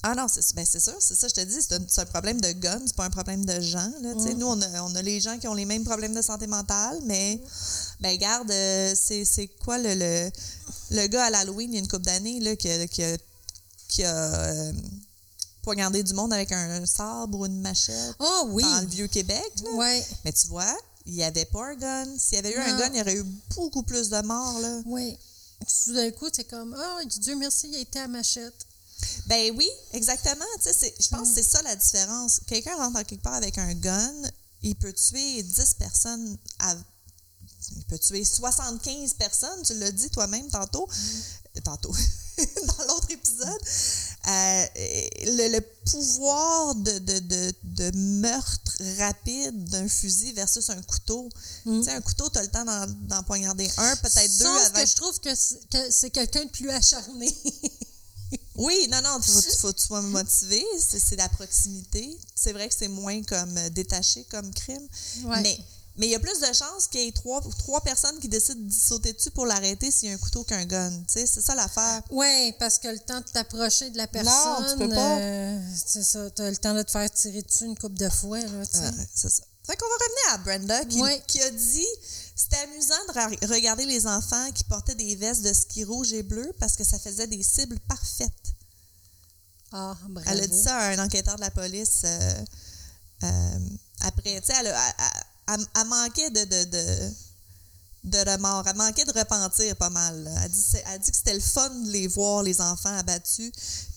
[0.05, 2.51] ah non, c'est ben c'est sûr, c'est ça, je te dis, c'est un, problème de
[2.51, 3.89] gun, c'est pas un problème de gens.
[4.01, 4.33] Là, tu sais.
[4.33, 6.99] Nous, on a, on a les gens qui ont les mêmes problèmes de santé mentale,
[7.05, 7.41] mais,
[8.01, 10.29] ben, regarde, euh, c'est quoi le, le,
[10.91, 13.17] le gars à l'Halloween, il y a une couple d'années, là, qui a, qui a,
[13.87, 14.73] qui a euh,
[15.61, 18.63] poignardé du monde avec un sabre ou une machette Ah oui!
[18.63, 19.53] dans le Vieux-Québec.
[19.75, 22.07] Oui, Mais tu vois, il n'y avait pas un gun.
[22.17, 23.23] S'il y avait eu un gun, il y aurait eu
[23.55, 24.59] beaucoup plus de morts.
[24.59, 24.81] Là.
[24.85, 25.17] oui.
[25.85, 28.65] Tout d'un coup, c'est comme, ah, Dieu merci, il a été à machette.
[29.27, 30.43] Ben oui, exactement.
[30.57, 32.41] Tu sais, c'est- je pense que c'est ça la différence.
[32.47, 34.13] Quelqu'un rentre en quelque part avec un gun,
[34.61, 36.75] il peut tuer 10 personnes à-
[37.77, 40.87] Il peut tuer 75 personnes, tu l'as dit toi-même tantôt.
[41.61, 41.93] Tantôt.
[42.65, 43.61] Dans l'autre épisode.
[44.27, 44.65] Euh,
[45.25, 45.61] le, le
[45.91, 51.29] pouvoir de, de, de, de meurtre rapide d'un fusil versus un couteau.
[51.63, 52.65] Tu sais, un couteau, tu as le temps
[53.07, 54.45] d'en poignarder un, peut-être deux.
[54.45, 54.79] Sauf avant.
[54.81, 57.35] que je trouve que c'est- que c'est quelqu'un de plus acharné.
[58.55, 60.63] Oui, non, non, il faut, faut que tu sois motivé.
[60.79, 62.17] C'est c'est la proximité.
[62.35, 64.87] C'est vrai que c'est moins comme euh, détaché comme crime.
[65.25, 65.41] Ouais.
[65.41, 65.59] Mais
[65.97, 68.59] mais il y a plus de chances qu'il y ait trois, trois personnes qui décident
[68.61, 70.91] d'y sauter dessus pour l'arrêter s'il y a un couteau qu'un gun.
[71.07, 72.01] C'est ça l'affaire.
[72.09, 75.17] Oui, parce que le temps de t'approcher de la personne, Non, tu peux pas.
[75.19, 78.09] euh, c'est ça, tu as le temps de te faire tirer dessus une coupe de
[78.09, 78.41] fouet.
[78.41, 78.47] Là.
[78.59, 78.65] Ouais,
[79.13, 79.43] c'est ça.
[79.65, 80.85] Fait qu'on va revenir à Brenda
[81.25, 81.85] qui, a dit
[82.35, 86.51] c'était amusant de regarder les enfants qui portaient des vestes de ski rouge et bleu
[86.59, 88.29] parce que ça faisait des cibles parfaites.
[89.71, 90.27] Ah, bravo.
[90.29, 92.33] Elle a dit ça à un enquêteur de la police euh,
[93.23, 93.59] euh,
[94.01, 94.41] après.
[94.41, 97.11] Tu sais, elle, a- elle- elle- elle manquait de, de, de,
[98.05, 98.67] de remords.
[98.67, 100.23] Elle manquait de repentir pas mal.
[100.23, 100.31] là.
[100.43, 103.51] Elle dit, elle dit que c'était le fun de les voir, les enfants abattus.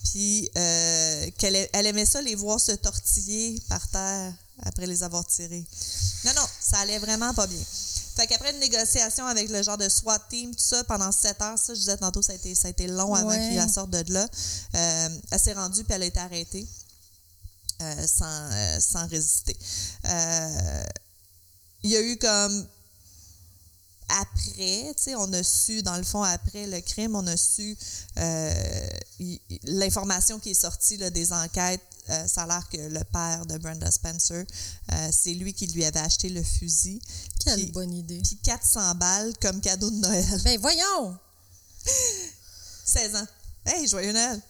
[0.04, 4.32] Puis euh, qu'elle elle aimait ça les voir se tortiller par terre
[4.62, 5.66] après les avoir tirés.
[6.24, 7.62] Non, non, ça allait vraiment pas bien.
[8.16, 11.59] Fait qu'après une négociation avec le genre de SWAT team, tout ça, pendant sept heures,
[11.59, 13.50] ça, je disais tantôt, ça a été, ça a été long avant Ouais.
[13.50, 14.26] qu'il sorte de là.
[14.74, 16.66] Euh, elle s'est rendue, puis elle a été arrêtée
[17.82, 19.54] euh, sans, euh, sans résister.
[21.83, 22.67] Il y a eu comme
[24.09, 27.77] après, tu sais, on a su, dans le fond, après le crime, on a su
[28.19, 28.89] euh,
[29.65, 31.81] l'information qui est sortie là, des enquêtes.
[32.11, 34.45] euh, ça a l'air que le père de Brenda Spencer,
[34.93, 37.01] euh, c'est lui qui lui avait acheté le fusil.
[37.45, 38.21] Quelle bonne idée.
[38.21, 40.41] Puis 400 balles comme cadeau de Noël.
[40.45, 41.19] Ben voyons!
[42.85, 43.27] 16 ans.
[43.65, 44.41] Hey, joyeux Noël!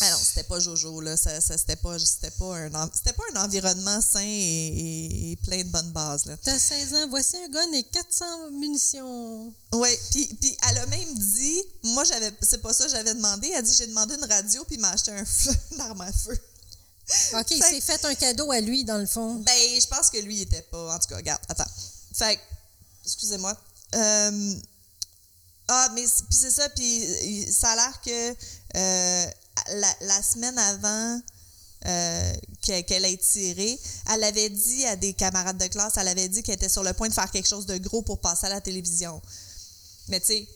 [0.00, 1.16] Ah non, c'était pas Jojo, là.
[1.16, 5.68] Ça, ça- c'était, pas, c'était, pas un, c'était pas un environnement sain et, plein de
[5.68, 6.36] bonnes bases, là.
[6.42, 9.54] T'as 16 ans, voici un gun et 400 munitions.
[9.72, 13.48] Oui, puis, puis elle a même dit, moi, j'avais, c'est pas ça que j'avais demandé.
[13.48, 16.00] Elle a dit, j'ai demandé une radio, puis il m'a acheté un feu, une arme
[16.00, 16.38] à feu.
[17.34, 19.36] OK, il s'est fait un cadeau à lui, dans le fond.
[19.36, 20.94] Ben, je pense que lui, il était pas.
[20.94, 21.70] En tout cas, regarde, attends.
[22.14, 22.40] Fait que,
[23.04, 23.56] excusez-moi.
[23.94, 24.54] Euh,
[25.68, 28.36] ah, mais puis c'est ça, puis ça a l'air que
[28.76, 29.30] euh,
[29.74, 31.20] la, la semaine avant
[31.86, 32.32] euh,
[32.66, 33.78] que- qu'elle ait tiré,
[34.12, 36.92] elle avait dit à des camarades de classe, elle avait dit qu'elle était sur le
[36.94, 39.20] point de faire quelque chose de gros pour passer à la télévision.
[40.08, 40.48] Mais tu sais,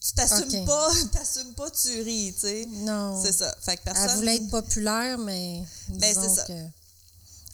[0.00, 2.66] tu t'assumes pas, t'assumes pas, tu ris, tu sais.
[2.70, 3.20] Non.
[3.22, 3.54] C'est ça.
[3.60, 4.08] Fait que personne.
[4.10, 5.62] Elle voulait être populaire, mais.
[5.88, 6.44] Ben, c'est ça.
[6.44, 6.70] que- Elle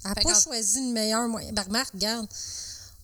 [0.05, 1.53] n'a pas choisi le meilleur moyen.
[1.53, 2.27] Ben, remarque, regarde,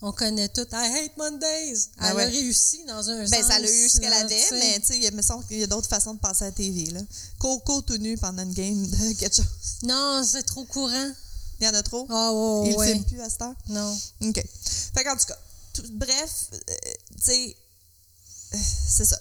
[0.02, 0.66] on connaît tout.
[0.72, 1.88] I hate Mondays.
[1.98, 2.22] Ben Elle ouais.
[2.24, 3.46] a réussi dans un Ben, sens.
[3.50, 4.58] ça a eu ce qu'elle avait, tu sais.
[4.58, 6.52] mais tu sais, il me semble qu'il y a d'autres façons de passer à la
[6.52, 6.86] TV.
[6.92, 7.00] Là.
[7.38, 9.46] Coco tout nu pendant une game de quelque chose.
[9.82, 11.10] Non, c'est trop courant.
[11.60, 12.06] Il y en a trop?
[12.10, 12.92] Ah, oh, Il ouais.
[12.92, 13.54] filme plus à cette heure?
[13.68, 13.98] Non.
[14.22, 14.44] OK.
[14.94, 15.38] Fait qu'en tout cas,
[15.72, 16.74] tout- bref, euh,
[17.16, 17.56] tu sais,
[18.54, 19.18] euh, c'est ça.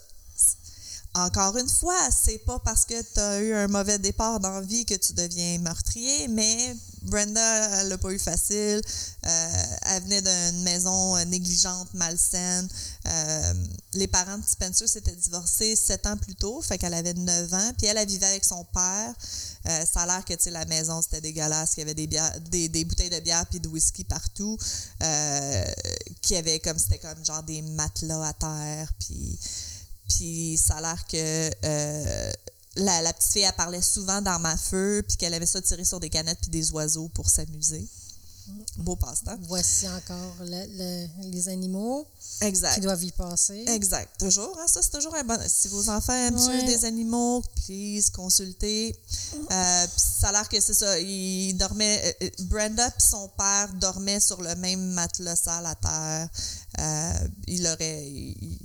[1.16, 4.86] Encore une fois, c'est pas parce que tu as eu un mauvais départ dans vie
[4.86, 8.82] que tu deviens meurtrier, mais Brenda, elle l'a pas eu facile.
[9.26, 12.68] Euh, elle venait d'une maison négligente, malsaine.
[13.08, 13.54] Euh,
[13.94, 17.72] les parents de Spencer s'étaient divorcés sept ans plus tôt, fait qu'elle avait 9 ans.
[17.78, 19.14] Puis elle, vivait avec son père.
[19.68, 22.68] Euh, ça a l'air que la maison, c'était dégueulasse, qu'il y avait des, bières- des,
[22.68, 24.58] des bouteilles de bière puis de whisky partout.
[25.00, 28.92] Qu'il y avait comme, c'était comme genre des matelas à terre.
[29.00, 29.40] Puis,
[30.10, 32.32] puis ça a l'air que euh,
[32.78, 35.86] la, la petite fille, elle parlait souvent d'armes à feu, puis qu'elle avait ça tiré
[35.86, 37.88] sur des canettes puis des oiseaux pour s'amuser.
[38.78, 39.38] Beau passe-temps.
[39.48, 42.06] Voici encore le- le- les animaux
[42.40, 42.80] qui Exact.
[42.80, 43.66] doivent y passer.
[43.70, 44.20] Exact.
[44.20, 45.40] Toujours, hein, ça c'est toujours un bon.
[45.48, 46.64] Si vos enfants aiment Ouais.
[46.66, 48.96] des animaux, please consultez.
[49.50, 51.00] Euh, ça a l'air que c'est ça.
[51.00, 52.16] Il dormait.
[52.22, 56.30] euh, euh, Brenda puis son père dormaient sur le même matelas sale à terre.
[56.78, 58.06] Euh, il aurait.
[58.08, 58.60] Il,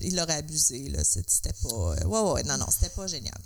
[0.00, 1.02] il l'aurait abusé, là.
[1.04, 1.68] C'était pas.
[2.04, 3.40] Ouais, ouais, non, non, c'était pas génial.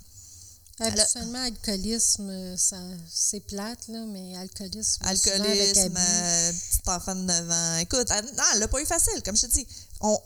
[0.79, 2.77] Habituellement, alcoolisme, ça,
[3.09, 5.05] c'est plate, là, mais alcoolisme.
[5.05, 7.77] Alcoolisme, euh, petit enfant de 9 ans.
[7.77, 9.65] Écoute, elle, non, elle l'a pas eu facile, comme je te dis.
[10.01, 10.19] On,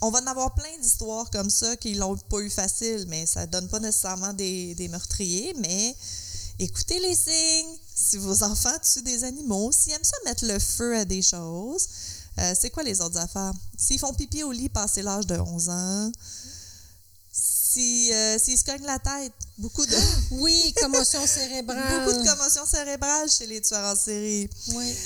[0.00, 3.46] on va en avoir plein d'histoires comme ça qui l'ont pas eu facile, mais ça
[3.46, 5.96] donne pas nécessairement des, des meurtriers, mais
[6.60, 7.76] écoutez les signes.
[7.92, 11.88] Si vos enfants tuent des animaux, s'ils aiment ça mettre le feu à des choses,
[12.38, 13.52] euh, c'est quoi les autres affaires?
[13.76, 16.12] S'ils font pipi au lit passé l'âge de 11 ans,
[17.76, 19.96] euh, s'ils se cognent la tête, beaucoup de,
[20.32, 22.04] Oui, commotion cérébrale.
[22.04, 24.50] beaucoup de commotion cérébrale chez les tueurs en série.
[24.74, 24.96] Oui.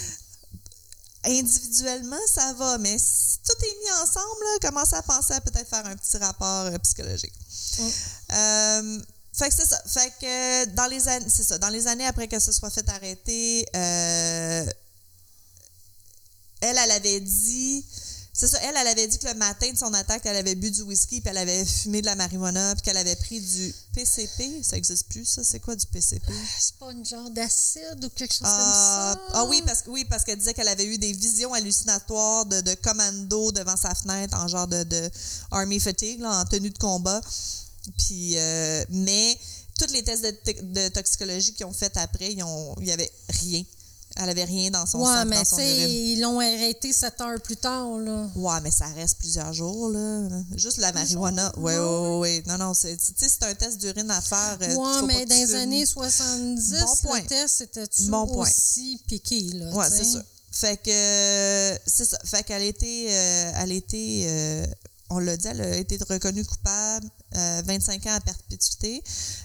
[1.24, 5.68] individuellement, ça va, mais si tout est mis ensemble, là, commencez à penser à peut-être
[5.68, 7.34] faire un petit rapport euh, psychologique.
[7.78, 9.02] Mm.
[9.32, 9.82] Fait que c'est ça.
[9.86, 11.58] Fait que dans les années, c'est ça.
[11.58, 14.66] Dans les années après que ce soit fait arrêter, euh,
[16.62, 17.84] elle, elle avait dit.
[18.34, 20.70] C'est ça, elle, elle avait dit que le matin de son attaque, elle avait bu
[20.70, 24.62] du whisky, puis elle avait fumé de la marijuana, puis qu'elle avait pris du PCP.
[24.62, 25.44] Ça existe plus, ça?
[25.44, 26.32] C'est quoi du PCP?
[26.58, 29.38] C'est pas une genre d'acide ou quelque chose Ah, comme ça?
[29.38, 32.62] ah oui, parce, que- oui, parce qu'elle disait qu'elle avait eu des visions hallucinatoires de,
[32.62, 35.10] de commando devant sa fenêtre en genre de, de
[35.50, 37.20] army fatigue, là, en tenue de combat.
[37.98, 39.38] Puis, euh, mais
[39.78, 42.38] tous les tests de, to- de toxicologie qu'ils ont fait après, ils
[42.78, 43.62] il n'y avait rien.
[44.16, 45.88] Elle avait rien dans son Ouais, sang, mais dans son urine.
[45.88, 48.28] ils l'ont arrêté sept heures plus tard, là.
[48.36, 50.28] Ouais, mais ça reste plusieurs jours, là.
[50.54, 51.50] Juste la marijuana.
[51.58, 52.42] Ouais, ouais, ouais, ouais.
[52.46, 54.58] Non, non, c'est, tu sais, c'est un test d'urine à faire.
[54.60, 55.56] euh, ouais, mais dans les fumes.
[55.56, 57.20] années 70, Bon point.
[57.20, 58.46] le test était-tu Bon point.
[58.48, 59.72] aussi piqué, là?
[59.74, 60.22] Ouais, c'est ça.
[60.50, 62.18] Fait que euh, c'est ça.
[62.24, 64.66] Fait qu'elle était, euh, elle était, euh,
[65.08, 69.02] on l'a dit, elle a été reconnue coupable, euh, 25 ans à perpétuité.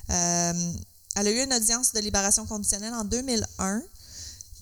[0.09, 0.71] Euh,
[1.15, 3.81] elle a eu une audience de libération conditionnelle en 2001.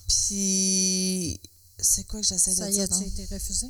[0.08, 1.40] Puis
[1.80, 2.84] c'est quoi que j'essaie de Ça dire?
[2.84, 3.08] a-tu donc?
[3.08, 3.68] été refusé?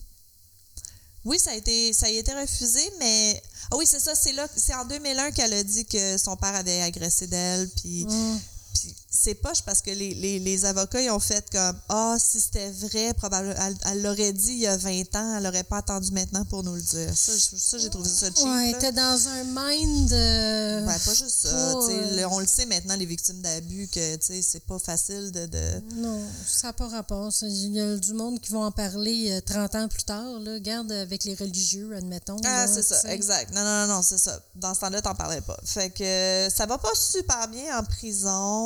[1.23, 4.13] Oui, ça a été, ça a été refusé, mais ah oui, c'est ça.
[4.13, 7.67] C'est là, c'est en 2001 qu'elle a dit que son père avait agressé d'elle.
[7.71, 8.39] Puis Hum.
[8.79, 12.41] Puis c'est poche parce que les, les, les avocats, ils ont fait comme Ah, si
[12.41, 15.77] c'était vrai, probablement, elle, elle l'aurait dit il y a 20 ans, elle n'aurait pas
[15.77, 17.09] attendu maintenant pour nous le dire.
[17.15, 18.45] Ça, j'ai trouvé ça cheap.
[18.45, 20.11] Ouais, t'es dans un mind.
[20.11, 21.47] euh, Ben, pas juste ça.
[21.49, 25.31] euh, le- on le sait maintenant, les victimes d'abus, que tu sais, c'est pas facile
[25.31, 25.45] de.
[25.45, 25.81] de...
[25.95, 27.31] Non, ça n'a pas rapport.
[27.43, 30.39] Il y a du monde qui vont en parler euh, 30 ans plus tard.
[30.39, 30.59] Là.
[30.59, 32.37] Garde avec les religieux, admettons.
[32.43, 33.53] Ah, c'est ça, exact.
[33.53, 34.39] Non, non, non, non, c'est ça.
[34.55, 35.57] Dans ce temps-là, t'en parlais pas.
[35.63, 38.64] Fait que euh, ça va pas super bien en prison.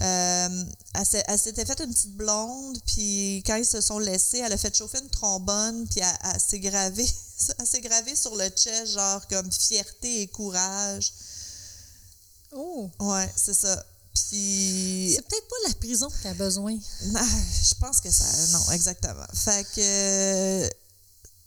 [0.00, 4.58] Euh, elle s'était faite une petite blonde, puis quand ils se sont laissés, elle a
[4.58, 7.06] fait chauffer une trombone, puis elle, elle s'est gravée,
[8.16, 11.12] sur le chest, genre comme fierté et courage.
[12.52, 13.84] Oh, Ouais, c'est ça.
[14.14, 16.76] Puis c'est peut-être pas la prison qui a besoin.
[17.14, 17.24] Ah,
[17.62, 18.24] je pense que ça.
[18.52, 19.26] Non, exactement.
[19.34, 20.68] Fait que.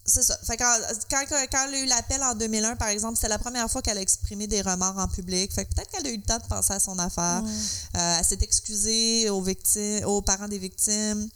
[0.10, 0.38] C'est ça.
[0.44, 0.76] Fait quand,
[1.10, 3.98] quand, quand elle a eu l'appel en 2001, par exemple, c'était la première fois qu'elle
[3.98, 5.54] a exprimé des remords en public.
[5.54, 7.44] Fait que peut-être qu'elle a eu le temps de penser à son affaire.
[7.46, 11.30] Euh, elle s'est excusée aux, victimes, aux parents des victimes.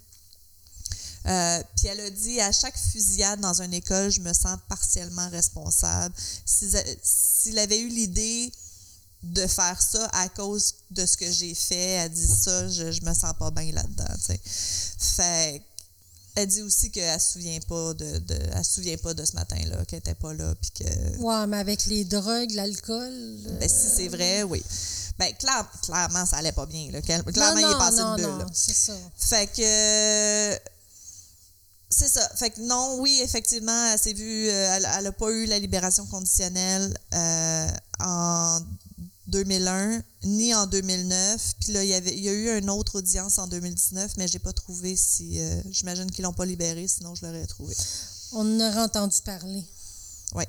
[1.25, 5.29] Euh, puis elle a dit à chaque fusillade dans une école, je me sens partiellement
[5.29, 6.13] responsable.
[6.45, 8.51] S'il avait eu l'idée
[9.21, 13.01] de faire ça à cause de ce que j'ai fait, elle dit ça, je, je
[13.05, 14.03] me sens pas bien là-dedans.
[14.97, 15.63] Fait
[16.35, 19.33] elle dit aussi qu'elle se souvient pas de, de elle se souvient pas de ce
[19.33, 23.11] matin-là, qu'elle était pas là, puis que Ouais, mais avec les drogues, l'alcool.
[23.47, 24.63] euh, ben, si c'est vrai, oui.
[25.19, 26.89] Ben, clair- clairement, ça allait pas bien.
[26.91, 27.01] Là.
[27.01, 28.25] Clairement, non, il est passé non, une bulle.
[28.39, 28.93] non, c'est ça.
[29.15, 30.59] Fait que.
[31.89, 32.27] C'est ça.
[32.35, 34.49] Fait que non, oui, effectivement, elle s'est vue.
[34.49, 37.67] euh, Elle n'a pas eu la libération conditionnelle euh,
[37.99, 38.59] en
[39.27, 41.53] 2001, ni en 2009.
[41.61, 44.27] Puis là, il y, avait, il y a eu une autre audience en 2019, mais
[44.27, 45.39] j'ai pas trouvé si.
[45.39, 47.75] euh, J'imagine qu'ils l'ont pas libérée, sinon je l'aurais trouvé.
[48.33, 49.63] On en aurait entendu parler.
[50.35, 50.43] Oui.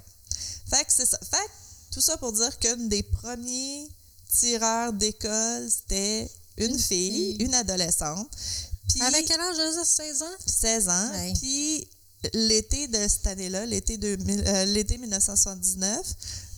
[0.71, 1.19] Fait que c'est ça.
[1.31, 3.89] Fait que tout ça pour dire qu'une des premiers
[4.39, 7.37] tireurs d'école, c'était une, Une fille, fille.
[7.45, 8.29] une adolescente.
[8.89, 10.37] Puis Avec quel âge, elle a, 16 ans?
[10.47, 11.11] 16 ans.
[11.13, 11.33] Ouais.
[11.41, 11.89] Puis
[12.33, 16.01] l'été de cette année-là, l'été 2000 euh, l'été 1979,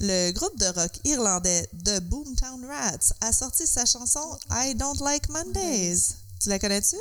[0.01, 5.29] le groupe de rock irlandais The Boomtown Rats a sorti sa chanson I Don't Like
[5.29, 6.15] Mondays.
[6.41, 6.97] Tu la connais-tu?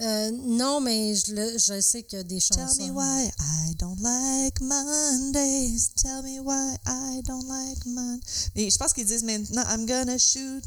[0.00, 2.66] Euh, non, mais je, le- je sais qu'il y a des chansons.
[2.78, 5.90] Tell me why I don't like Mondays.
[5.96, 8.50] Tell me why I don't like Mondays.
[8.56, 10.64] Mais je pense qu'ils disent maintenant I'm gonna shoot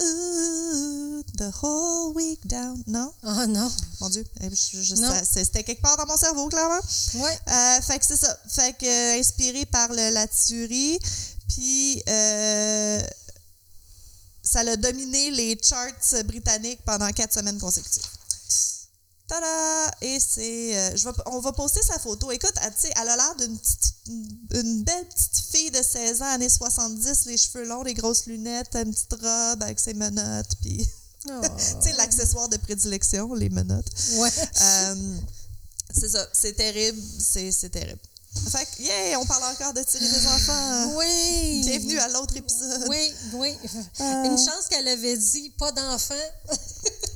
[0.00, 2.82] ooh, the whole week down.
[2.86, 3.12] Non?
[3.22, 3.70] Ah non.
[4.00, 4.24] Mon Dieu.
[4.40, 4.48] Eh,
[5.24, 6.80] C'était quelque part dans mon cerveau, clairement.
[7.16, 7.38] Ouais.
[7.48, 8.36] Euh, fait que c'est ça.
[8.48, 10.98] Fait que euh, inspiré par le, la tuerie,
[11.48, 13.02] puis euh,
[14.42, 18.02] ça l'a dominé les charts britanniques pendant quatre semaines consécutives.
[19.32, 19.90] Tada!
[20.02, 20.76] Et c'est.
[20.76, 22.30] euh, je vais, on va poster sa photo.
[22.30, 26.20] Écoute, elle, tu sais, elle a l'air d'une petite, une belle petite fille de 16
[26.22, 30.54] ans, années 70, les cheveux longs, les grosses lunettes, une petite robe avec ses menottes,
[30.60, 30.86] puis.
[31.30, 31.40] Oh.
[31.56, 33.90] tu sais, l'accessoire de prédilection, les menottes.
[34.16, 34.30] Ouais.
[34.60, 35.16] Euh,
[35.94, 38.00] c'est ça, c'est terrible, c'est terrible.
[38.34, 40.92] Fait que, yeah, on parle encore de tirer des enfants.
[40.96, 41.60] Oui.
[41.66, 42.86] Bienvenue à l'autre épisode.
[42.88, 43.56] Oui, oui.
[44.00, 44.24] Euh.
[44.24, 46.14] Une chance qu'elle avait dit pas d'enfant.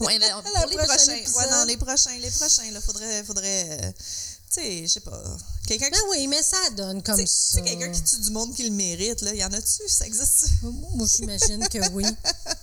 [0.01, 1.13] Ouais, ben, pour les prochains.
[1.13, 5.23] Ouais, non, les prochains, les prochains, là, faudrait, faudrait, euh, tu sais, je sais pas,
[5.67, 7.59] quelqu'un qui, Ben oui, mais ça donne comme tu ça.
[7.59, 10.49] sais, quelqu'un qui tue du monde qui le mérite, là, y en a-tu, ça existe?
[10.63, 12.05] Moi, j'imagine que oui.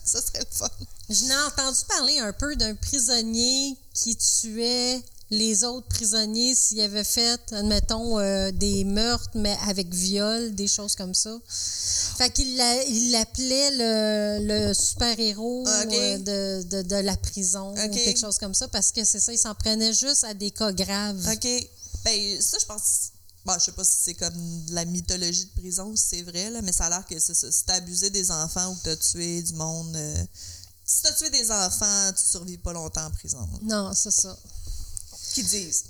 [0.06, 0.70] Ça serait le fun.
[1.10, 5.02] Je n'ai entendu parler un peu d'un prisonnier qui tuait
[5.34, 10.96] les autres prisonniers s'il avait fait, admettons, euh, des meurtres, mais avec viol, des choses
[10.96, 11.38] comme ça.
[12.18, 17.74] Fait qu'il l'a- il l'appelait le, le super-héros Ah, euh, de, de, de la prison
[17.74, 20.52] ou quelque chose comme ça, parce que c'est ça, il s'en prenait juste à des
[20.52, 21.28] cas graves.
[21.32, 21.48] OK.
[22.06, 23.10] Ben, ça, je pense.
[23.46, 26.22] Bon, je sais pas si c'est comme de la mythologie de prison ou si c'est
[26.22, 27.52] vrai, là, mais ça a l'air que c'est ça.
[27.52, 29.94] Si t'as abusé des enfants ou que t'as tué du monde.
[29.96, 30.24] euh,
[30.86, 33.40] si t'as tué des enfants, tu survis pas longtemps en prison.
[33.64, 34.38] Non, c'est ça.
[35.34, 35.84] Qui disent.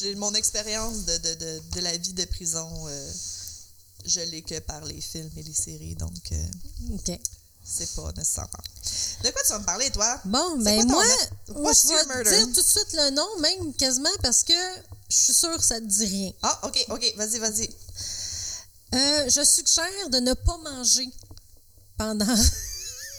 [0.00, 2.88] J'ai mon expérience de, de, de, de la vie de prison.
[2.88, 3.12] euh,
[4.06, 7.20] je l'ai que par les films et les séries, donc euh, OK.
[7.62, 8.48] c'est pas nécessairement.
[9.22, 10.18] De quoi tu vas me parler, toi?
[10.24, 11.04] Bon, ben moi,
[11.54, 14.54] moi, je vais te dire tout de suite le nom, même quasiment, parce que
[15.10, 16.32] je suis sûre que ça te dit rien.
[16.42, 17.68] Ah, OK, OK, vas-y, vas-y.
[18.94, 21.08] Euh, je suggère de ne pas manger
[21.98, 22.34] pendant.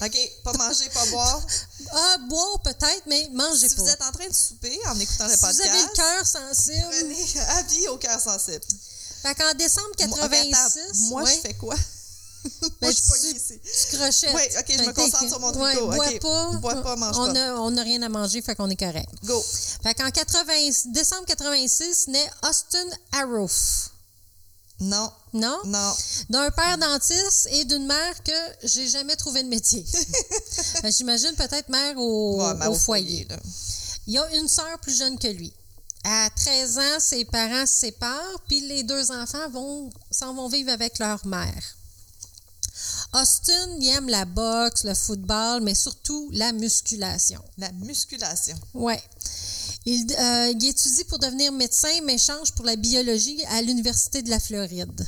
[0.02, 1.46] OK, pas manger, pas boire.
[1.94, 3.82] ah, boire peut-être, mais mangez Si pas.
[3.84, 6.26] vous êtes en train de souper en écoutant le Si vous podcast, avez le cœur
[6.28, 6.88] sensible.
[6.90, 8.62] prenez avis au cœur sensible.
[9.22, 10.54] Fait qu'en décembre Moi, 86.
[10.56, 11.76] attends, moi, ouais, je fais quoi?
[12.44, 13.60] ben, moi, je suis pognée tu, ici.
[13.92, 14.34] tu crochettes.
[14.34, 15.88] Oui, OK, je me Fait concentre sur mon ouais, tricot.
[15.92, 16.52] bois OK, pas.
[16.54, 17.40] bois pas, mange on pas.
[17.40, 19.10] A, on n'a rien à manger, fait qu'on est correct.
[19.26, 19.44] Go.
[19.84, 20.54] Fait qu'en 80
[20.88, 23.91] décembre 86, naît Austin Arrouf.
[24.82, 25.12] Non.
[25.34, 25.60] Non?
[25.66, 25.94] Non.
[26.30, 28.32] D'un père dentiste et d'une mère que
[28.68, 29.86] j'ai jamais trouvé de métier.
[30.84, 33.26] Ben, J'imagine peut-être mère au, Ouais, mais au foyer.
[33.30, 33.38] là.
[34.08, 35.54] Il y a une sœur plus jeune que lui.
[36.04, 40.72] À 13 ans, ses parents se séparent, puis les deux enfants vont s'en vont vivre
[40.72, 41.64] avec leur mère.
[43.14, 47.44] Austin, il aime la boxe, le football, mais surtout la musculation.
[47.58, 48.56] La musculation.
[48.74, 49.02] Ouais.
[49.86, 54.30] Il, euh, il étudie pour devenir médecin, mais change pour la biologie à l'Université de
[54.30, 55.08] la Floride.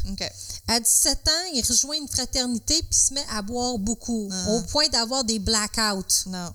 [0.67, 4.51] À 17 ans, il rejoint une fraternité puis se met à boire beaucoup, Ah.
[4.53, 6.27] au point d'avoir des blackouts.
[6.27, 6.51] Non.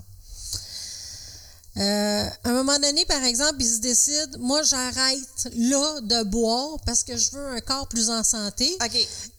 [1.76, 6.76] Euh, à un moment donné, par exemple, il se décide, moi, j'arrête là de boire
[6.84, 8.76] parce que je veux un corps plus en santé.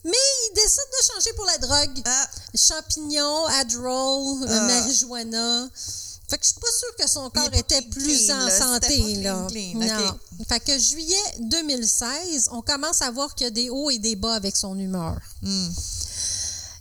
[0.05, 2.01] Mais il décide de changer pour la drogue.
[2.05, 4.61] Ah, Champignons, Adderall, euh, Ah.
[4.67, 5.69] marijuana.
[6.29, 8.57] Fait que je suis pas sûre que son corps était clean, plus clean, en là.
[8.57, 9.15] santé.
[9.15, 9.47] Là.
[9.49, 9.87] clean, clean.
[9.87, 10.09] Non.
[10.39, 10.47] OK.
[10.47, 14.15] Fait que juillet 2016, on commence à voir qu'il y a des hauts et des
[14.15, 15.17] bas avec son humeur.
[15.41, 15.69] hmm.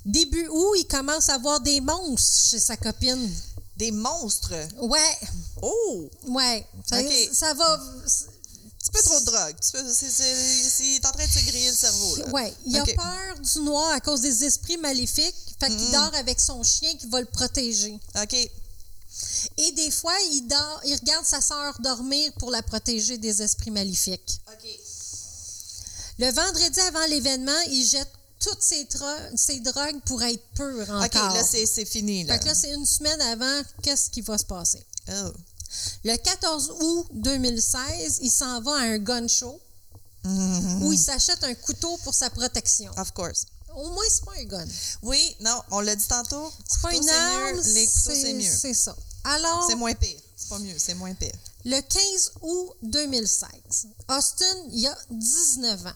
[0.05, 3.31] Début août, il commence à avoir des monstres chez sa copine.
[3.77, 4.53] Des monstres?
[4.81, 5.19] Ouais,
[5.63, 6.09] Oh!
[6.29, 6.67] ouais.
[6.89, 6.99] Ça,
[7.33, 7.75] ça va.
[7.75, 7.79] Un
[8.79, 9.57] petit peu trop de drogue.
[10.81, 12.29] Il est en train de se griller le cerveau, là.
[12.31, 15.35] Ouais, il a peur du noir à cause des esprits maléfiques.
[15.61, 17.99] Fait qu'il dort avec son chien qui va le protéger.
[18.23, 18.51] OK.
[19.59, 23.73] Et des fois, il dort, il regarde sa sœur dormir pour la protéger des esprits
[23.73, 24.41] maléfiques.
[26.19, 28.85] Le vendredi avant l'événement, il jette toutes ses,
[29.61, 31.05] drogues pour être pur encore.
[31.05, 32.35] OK, là, c'est fini, là.
[32.35, 34.85] Fait que là, c'est une semaine avant, qu'est-ce qui va se passer?
[35.11, 35.33] Oh.
[36.05, 39.61] Le 14 août 2016, il s'en va à un gun show
[40.25, 40.83] Mhm.
[40.83, 42.91] où il s'achète un couteau pour sa protection.
[42.97, 43.47] Of course.
[43.75, 44.67] Au moins, c'est pas un gun.
[45.03, 46.53] Oui, non, on l'a dit tantôt.
[46.69, 47.61] C'est pas une arme.
[47.67, 48.57] Les couteaux, c'est mieux.
[48.61, 48.97] C'est ça.
[49.25, 50.21] Alors, C'est moins pire.
[50.37, 51.33] C'est pas mieux, c'est moins pire.
[51.65, 53.51] le 15 août 2016,
[54.09, 55.93] Austin, il a 19 ans.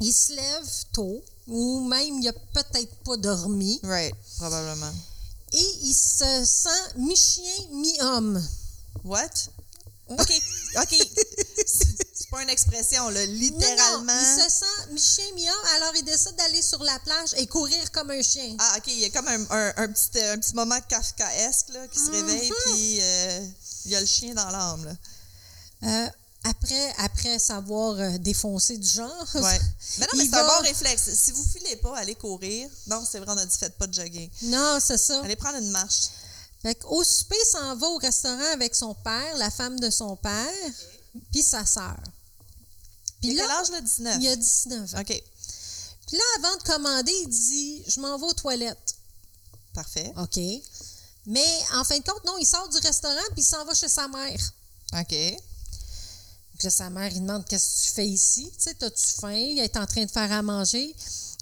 [0.00, 4.92] Il se lève tôt, ou même il a peut-être pas dormi, Right, probablement.
[5.52, 8.42] et il se sent mi-chien, mi-homme.
[9.04, 9.30] What?
[10.08, 10.42] OK,
[10.76, 10.96] OK.
[12.32, 13.26] pas une expression, là.
[13.26, 14.12] Non, Littéralement.
[14.12, 17.90] non, il se sent mi-chien, mi-homme, alors il décide d'aller sur la plage et courir
[17.92, 18.56] comme un chien.
[18.58, 21.86] Ah, OK, il y a comme un, un- un petit, un petit moment kafkaesque, là,
[21.88, 22.12] qui se Mhm.
[22.14, 23.46] réveille, puis euh,
[23.84, 24.92] il y a le chien dans l'âme, là.
[25.84, 26.08] Euh,
[26.44, 29.60] après, après s'avoir euh, défoncé du genre, Ouais.
[29.98, 31.10] Mais non, mais c'est un bon réflexe.
[31.14, 32.68] Si vous filez pas, allez courir.
[32.88, 34.28] Non, c'est vrai, on a dit faites pas de jogging.
[34.42, 35.20] Non, c'est ça.
[35.22, 36.08] Allez prendre une marche.
[36.62, 40.16] Fait au souper, il s'en va au restaurant avec son père, la femme de son
[40.16, 40.48] père,
[41.32, 41.96] puis sa sœur.
[43.22, 43.80] Puis là, quel âge, là?
[43.80, 44.16] 19?
[44.20, 45.00] il a 19 ans.
[45.00, 45.22] OK,
[46.06, 48.94] Puis là, avant de commander, il dit Je m'en vais aux toilettes.
[49.74, 50.12] parfait.
[50.18, 50.38] OK.
[51.26, 53.88] Mais en fin de compte, non, il sort du restaurant puis il s'en va chez
[53.88, 54.40] sa mère.
[54.98, 55.14] OK.
[56.64, 58.52] Là, sa mère, il demande Qu'est-ce que tu fais ici?
[58.56, 59.32] Tu sais, as-tu faim?
[59.32, 60.94] Il est en train de faire à manger.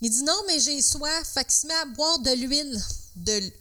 [0.02, 1.28] Il dit Non, mais j'ai soif.
[1.34, 2.82] Fait qu'il se met à boire de l'huile.
[3.16, 3.52] De,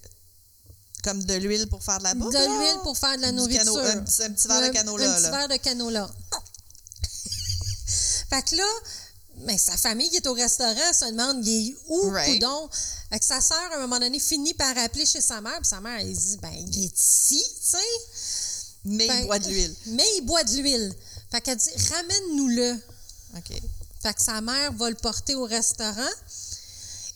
[1.04, 2.34] comme de l'huile pour faire de la bouffe?
[2.34, 3.64] De l'huile pour faire de la nourriture.
[3.66, 5.32] cano- un, petit, un petit verre de canola, Un petit là.
[5.32, 6.10] verre de canola.
[8.30, 8.68] Fait que là,
[9.46, 12.34] mais sa famille qui est au restaurant se demande il est où, Right.
[12.42, 12.70] coudon?
[13.10, 15.58] Fait que sa sœur, à un moment donné, finit par appeler chez sa mère.
[15.60, 17.78] Puis sa mère, elle dit ben, il est ici, tu sais.
[18.86, 19.76] Mais Fait- il boit de l'huile.
[19.88, 20.94] Mais il boit de l'huile.
[21.32, 22.74] Fait qu'elle dit ramène-nous-le.
[23.38, 23.62] OK.
[24.02, 26.10] Fait que sa mère va le porter au restaurant.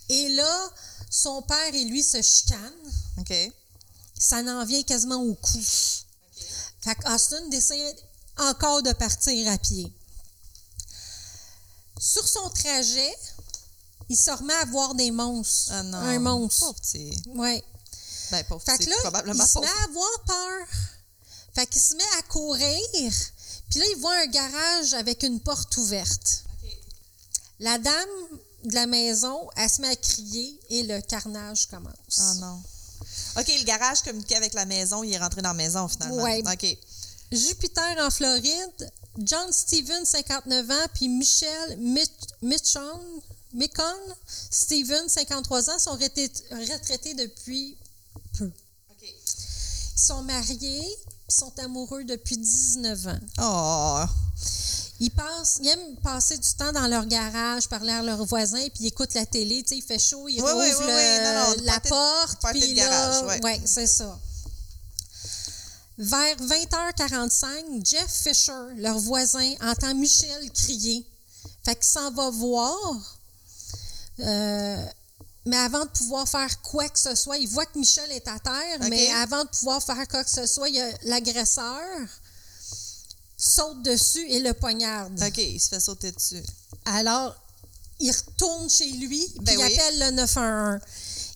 [0.09, 0.71] Et là,
[1.09, 2.91] son père et lui se chicanent.
[3.19, 3.33] OK.
[4.19, 5.59] ça n'en vient quasiment au cou.
[6.81, 7.95] Fait qu'Austin décide
[8.37, 9.91] encore de partir à pied.
[12.05, 13.13] Sur son trajet,
[14.09, 15.71] il se remet à voir des monstres.
[15.73, 15.97] Ah non.
[15.99, 16.65] Un monstre.
[16.65, 17.15] Pauvre petit.
[17.27, 17.63] Ouais.
[18.29, 18.85] Ben, pauvre Fait petit.
[18.85, 20.67] que là, il se met à avoir peur.
[21.55, 23.13] Fait qu'il se met à courir.
[23.69, 26.43] Puis là, il voit un garage avec une porte ouverte.
[27.59, 28.09] La dame
[28.65, 32.17] de la maison, elle se met à crier et le carnage commence.
[32.17, 32.61] Ah non.
[33.37, 35.03] OK, le garage communiquait avec la maison.
[35.03, 36.21] Il est rentré dans la maison, finalement.
[36.21, 36.43] Ouais.
[36.45, 36.77] OK.
[37.31, 42.09] Jupiter en Floride, John Steven, 59 ans, puis Michel Mich-
[42.41, 42.99] Michon,
[43.53, 43.83] Micon
[44.49, 47.77] Steven, 53 ans, sont retraités, depuis
[48.37, 48.51] peu.
[49.01, 50.97] Ils sont mariés,
[51.27, 53.19] puis sont amoureux depuis 19 ans.
[53.39, 54.03] Oh.
[54.99, 58.85] Ils, passent, ils aiment passer du temps dans leur garage, parler à leurs voisins, puis
[58.85, 59.61] ils écoutent la télé.
[59.63, 62.41] Tu sais, il fait chaud, ils Oui, non, la porte.
[62.41, 64.19] party de puis garage, ouais, c'est ça.
[65.97, 71.05] Vers 20h45, Jeff Fisher, leur voisin, entend Michel crier.
[71.63, 73.19] Fait qu'il s'en va voir.
[74.19, 74.85] Euh,
[75.45, 78.39] mais avant de pouvoir faire quoi que ce soit, il voit que Michel est à
[78.39, 82.07] terre, mais avant de pouvoir faire quoi que ce soit, il y a l'agresseur
[83.37, 85.21] saute dessus et le poignarde.
[85.21, 86.43] OK, il se fait sauter dessus.
[86.85, 87.35] Alors,
[87.99, 90.79] il retourne chez lui, puis Ben il appelle le 911.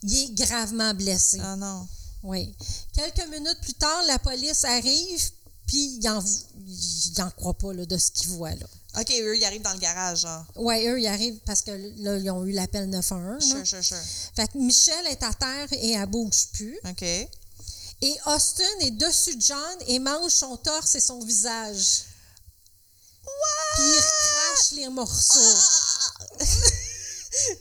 [0.03, 1.39] Il est gravement blessé.
[1.43, 1.87] Ah non.
[2.23, 2.55] Oui.
[2.93, 5.29] Quelques minutes plus tard, la police arrive,
[5.65, 6.23] puis il n'en
[6.65, 8.55] il en croit pas là, de ce qu'il voit.
[8.55, 8.65] Là.
[8.99, 10.45] OK, eux, ils arrivent dans le garage, genre.
[10.55, 13.49] Oui, eux, ils arrivent parce que là, ils ont eu l'appel 911.
[13.53, 13.55] là.
[13.57, 13.97] Sure, sure, sure.
[14.35, 16.77] Fait que Michelle est à terre et elle bouge plus.
[16.89, 17.03] OK.
[17.03, 22.03] Et Austin est dessus de John et mange son torse et son visage.
[23.75, 25.57] Puis il recrache les morceaux.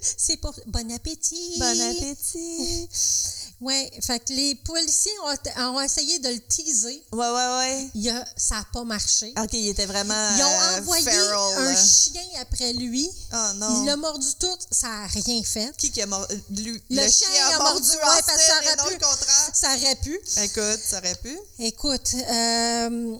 [0.00, 1.58] C'est pour bon appétit.
[1.58, 2.88] Bon appétit.
[3.60, 7.02] Ouais, fait que les policiers ont, ont essayé de le teaser.
[7.12, 7.88] Ouais, ouais, ouais.
[7.94, 9.32] Il a, ça n'a pas marché.
[9.42, 10.14] OK, il était vraiment.
[10.36, 13.08] Ils ont euh, envoyé feral, un chien après lui.
[13.32, 13.80] Oh non.
[13.82, 15.74] Il l'a mordu tout, ça n'a rien fait.
[15.78, 16.34] Qui qui a mordu?
[16.50, 18.92] Lui, Le chien a mordu, ouais, parce que ça aurait non pu.
[18.94, 19.50] le contraire.
[19.54, 20.20] Ça aurait pu.
[20.42, 21.38] Écoute, ça aurait pu.
[21.58, 23.16] Écoute, euh,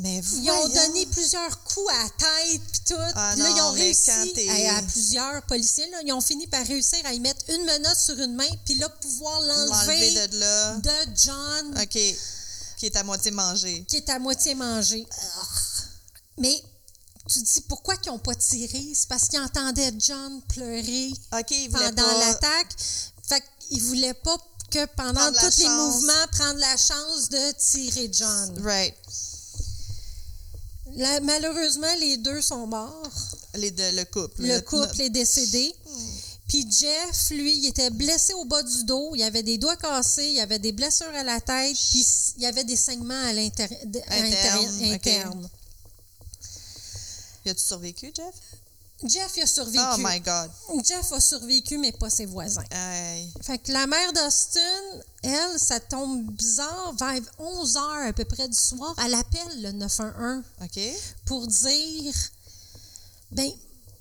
[0.00, 2.94] Mais ils ont donné plusieurs coups à la tête puis tout.
[3.16, 5.90] Ah là, non, ils ont réussi à, à plusieurs policiers.
[5.90, 8.76] Là, ils ont fini par réussir à y mettre une menotte sur une main puis
[8.76, 10.76] là pouvoir L'enlever de là.
[10.76, 11.98] de John OK.
[12.76, 13.84] Qui est à moitié mangé.
[13.88, 15.04] qui est à moitié mangé.
[16.38, 16.62] Mais
[17.28, 18.92] tu te dis pourquoi ils n'ont pas tiré?
[18.94, 21.10] C'est parce qu'ils entendaient John pleurer
[21.72, 22.76] pendant l'attaque.
[23.28, 24.36] Fait qu'ils ne voulaient pas
[24.70, 28.62] que pendant tous les mouvements, prendre la chance de tirer John.
[28.62, 28.94] Right.
[30.98, 33.10] La- malheureusement, les deux sont morts.
[33.54, 34.42] Les deux, le couple.
[34.42, 35.74] Le couple est décédé.
[35.86, 36.06] Hmm.
[36.48, 39.14] Puis Jeff, lui, il était blessé au bas du dos.
[39.14, 42.46] Il avait des doigts cassés, il avait des blessures à la tête, puis il y
[42.46, 43.80] avait des saignements à l'intérieur
[44.10, 44.92] Interne, ok.
[44.92, 45.50] interne.
[47.44, 48.34] Il a-tu survécu, Jeff?
[49.04, 49.84] Jeff a survécu.
[49.94, 50.50] Oh my God.
[50.84, 52.64] Jeff a survécu, mais pas ses voisins.
[52.70, 53.30] Aïe.
[53.42, 54.60] Fait que la mère d'Austin,
[55.22, 59.72] elle, ça tombe bizarre, vers 11 heures à peu près du soir, elle appelle le
[59.72, 60.80] 911 OK.
[61.26, 62.14] pour dire
[63.30, 63.50] ben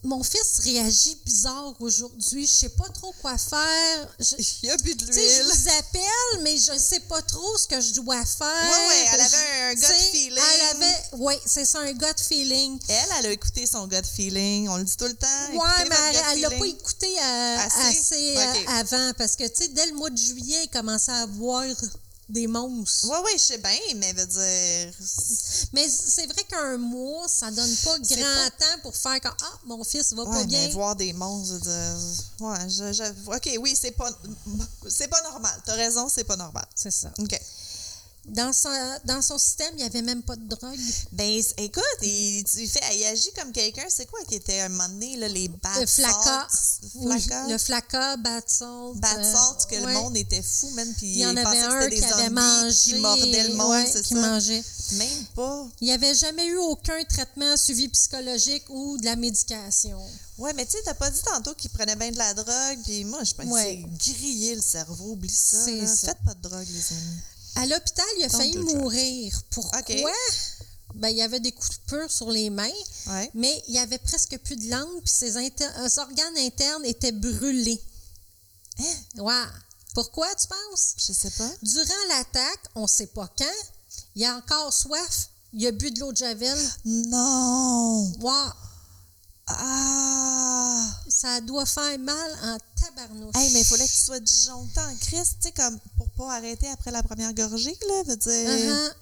[0.04, 4.08] mon fils réagit bizarre aujourd'hui, je sais pas trop quoi faire.
[4.20, 7.82] Je- Il a bu de je vous appelle, mais je sais pas trop ce que
[7.82, 8.48] je dois faire.
[8.48, 10.40] Ouais, ouais, elle avait un gut feeling.
[10.56, 12.80] Elle avait, oui, c'est ça, un gut feeling.
[12.88, 14.70] Elle, elle a écouté son gut feeling.
[14.70, 15.28] On le dit tout le temps.
[15.52, 18.00] Écoutez mais elle- elle l'a pas écouté euh, Assez?
[18.00, 21.24] assez, euh, avant parce que, tu sais, dès le mois de juillet, il commençait à
[21.24, 21.64] avoir
[22.30, 23.08] des monstres.
[23.10, 24.94] Ouais, ouais, je sais bien, mais veut dire.
[25.74, 29.84] Mais c'est vrai qu'un mois, ça donne pas grand temps pour faire comme Ah, mon
[29.84, 30.70] fils va Ouais, pas mais bien.
[30.70, 31.98] voir des monstres, dire,
[32.42, 34.10] Ouais, je, je- OK, oui, c'est pas,
[34.90, 35.54] c'est pas normal.
[35.66, 36.66] T'as raison, c'est pas normal.
[36.76, 37.12] C'est ça.
[37.20, 37.40] OK.
[38.28, 38.70] Dans son,
[39.06, 40.80] dans son système, il n'y avait même pas de drogue.
[41.14, 44.90] Ben, écoute, il, il fait, il agit comme quelqu'un, c'est quoi qui était un moment
[44.90, 46.48] donné, là, les bad Le flaca.
[46.96, 48.96] Oui, le flaca, bad salt.
[48.98, 51.62] Bad euh, salts, que le monde était fou, même, puis Il y en avait pensait
[51.62, 52.76] que un qui des avait mangé.
[52.78, 54.20] qui mordaient le monde, ouais, c'est qui ça?
[54.20, 54.64] mangeait.
[54.94, 55.68] Même pas.
[55.82, 60.02] Il n'y avait jamais eu aucun traitement suivi psychologique ou de la médication.
[60.38, 63.04] Ouais, mais tu sais, t'as pas dit tantôt qu'il prenait bien de la drogue, puis
[63.06, 63.82] moi, je pense Ouais.
[63.84, 65.66] que c'est griller le cerveau, oublie ça.
[65.72, 65.88] Là.
[65.88, 66.08] ça.
[66.10, 67.18] Faites pas de drogue, les amis.
[67.58, 69.42] À l'hôpital, il a Don't failli mourir.
[69.52, 69.82] Pourquoi?
[70.96, 72.70] Ben, il y avait des coupures sur les mains,
[73.08, 73.30] Ouais.
[73.36, 77.12] mais il y avait presque plus de langue, puis ses, inter- ses organes internes étaient
[77.12, 77.80] brûlés.
[78.80, 78.84] Hein?
[79.18, 79.46] Ouais.
[79.94, 80.94] Pourquoi, tu penses?
[80.98, 81.50] Je sais pas.
[81.62, 83.46] Durant l'attaque, on ne sait pas quand,
[84.16, 86.58] il a encore soif, il a bu de l'eau de Javel.
[86.86, 88.12] Non!
[88.20, 88.52] Wow!
[89.48, 90.84] Ah!
[91.10, 93.36] Ça doit faire mal en tabarnouche.
[93.36, 96.36] Hey, mais il fallait que tu sois disjoncté en Christ, tu sais, comme pour pas
[96.36, 98.32] arrêter après la première gorgée, là, veut dire.
[98.50, 98.94] Uh-huh.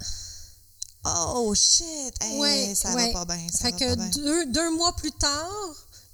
[1.37, 2.13] Oh shit!
[2.21, 3.11] Hey, Ouais, ça ouais.
[3.11, 3.47] va pas bien.
[3.51, 4.07] Ça Fait va que pas bien.
[4.09, 5.51] deux, deux mois plus tard,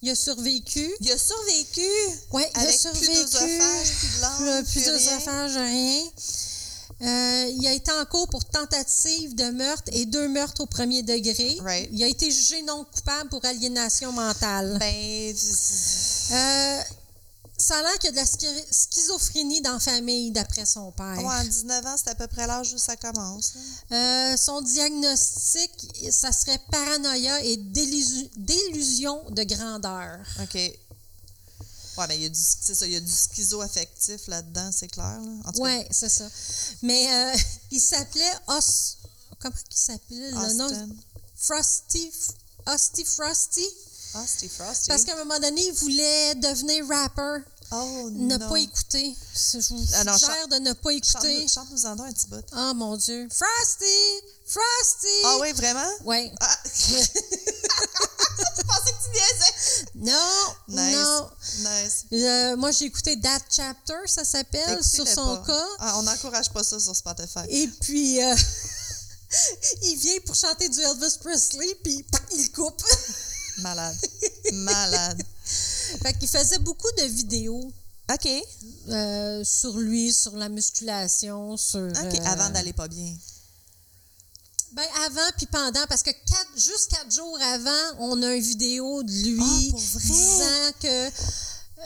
[0.02, 0.92] il a survécu.
[1.00, 1.88] Il a survécu!
[2.32, 3.06] Oui, il a survécu.
[3.06, 6.04] plus d'œsophage, plus de langue, Plus, plus rien.
[7.02, 11.02] Euh, il a été en cours pour tentative de meurtre et deux meurtres au premier
[11.04, 11.58] degré.
[11.62, 11.89] Right.
[11.91, 14.78] Il a été jugé non coupable pour aliénation mentale.
[14.80, 15.36] Ben,
[16.32, 16.80] Euh,
[17.58, 20.91] ça a l'air qu'il y a de la schi- schizophrénie dans la famille, d'après son
[20.91, 21.18] père.
[21.20, 23.54] ouais, à 19 ans, c'est à peu près l'âge où ça commence.
[23.91, 25.72] Euh, son diagnostic,
[26.12, 30.20] ça serait paranoïa et délusion de grandeur.
[30.41, 30.60] OK.
[32.02, 34.88] Ouais, ben, il y a du, c'est ça, il y a du schizo-affectif là-dedans, c'est
[34.88, 35.20] clair.
[35.20, 35.52] Là.
[35.60, 36.28] Oui, c'est ça.
[36.82, 37.38] Mais euh,
[37.72, 38.97] il s'appelait Os.
[39.39, 40.95] Comment il s'appelait le nom?
[41.36, 42.12] Frosty.
[42.68, 43.68] Hosty Frosty.
[44.12, 44.88] Frosty, Frosty.
[44.89, 47.43] Parce qu'à un moment donné, il voulait devenir rapper.
[47.74, 48.50] Oh, Ne non.
[48.50, 49.16] pas écouter.
[49.34, 51.48] Je vous Ah non, de ne pas écouter.
[51.48, 52.44] Chante-nous chante-nous en un petit bout.
[52.54, 53.30] Oh mon Dieu.
[53.32, 54.26] Frosty!
[54.46, 55.08] Frosty!
[55.24, 55.90] Ah oui, vraiment?
[56.04, 56.32] Ouais.
[56.42, 56.58] Ah!
[58.58, 59.86] Je pensais que tu niaisais.
[59.96, 60.96] Non, Nice.
[60.96, 61.30] non.
[61.60, 62.06] Nice.
[62.14, 65.44] Euh, moi, j'ai écouté That Chapter, ça s'appelle, sur son pas.
[65.48, 65.68] cas.
[65.80, 67.40] Ah, on n'encourage pas ça sur Spotify.
[67.50, 68.36] Et puis, euh,
[69.84, 72.06] il vient pour chanter du Elvis Presley, puis
[72.36, 72.82] il coupe.
[73.60, 73.98] Malade.
[74.54, 75.22] Malade.
[76.00, 77.72] Fait qu'il faisait beaucoup de vidéos
[78.14, 78.28] OK.
[78.89, 81.82] euh, sur lui, sur la musculation, sur.
[81.88, 81.96] OK.
[81.98, 83.14] euh, Avant d'aller pas bien.
[84.74, 89.04] Ben avant puis pendant, parce que quatre, juste quatre jours avant, on a une vidéo
[89.04, 90.04] de lui Ah, pour vrai?
[90.08, 91.10] disant que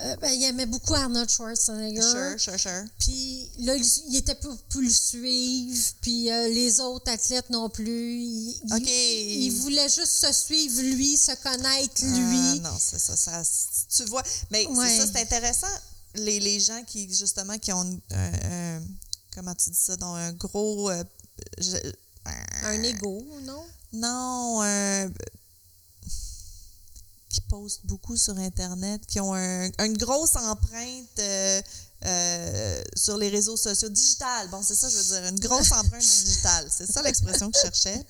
[0.02, 2.02] euh, ben, il aimait beaucoup Arnold Schwarzenegger.
[2.02, 2.84] Sure, sure, sure.
[3.00, 8.14] Puis là, il- était pour, pour le suivre, puis euh, les autres athlètes non plus.
[8.22, 8.88] Il, il- OK.
[8.88, 12.62] il voulait juste se suivre lui, se connaître lui.
[12.66, 13.42] Ah, non, c'est ça, ça.
[13.96, 14.90] Tu vois, mais Ouais.
[14.90, 15.68] c'est ça, c'est intéressant.
[16.16, 18.82] Les, les gens qui, justement, qui ont un,
[19.34, 20.90] comment tu dis ça, dans un gros.
[20.90, 21.04] euh,
[21.58, 21.92] je-
[22.64, 23.64] Un ego, non?
[23.94, 25.10] non, un-
[27.36, 31.62] qui postent beaucoup sur Internet, qui ont un- une grosse empreinte euh,
[32.06, 33.90] euh, sur les réseaux sociaux.
[33.90, 36.68] Digital, bon, c'est ça, je veux dire, une grosse empreinte digitale.
[36.70, 38.06] C'est ça l'expression que je cherchais.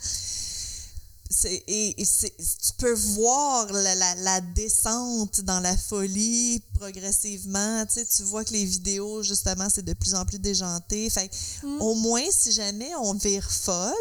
[1.44, 7.86] Et, tu peux voir la, la- la descente dans la folie progressivement.
[7.88, 11.10] Tu, sais, tu vois que les vidéos, justement, c'est de plus en plus déjanté.
[11.10, 11.36] Fait que,
[11.80, 13.94] au moins, si jamais on vire folle,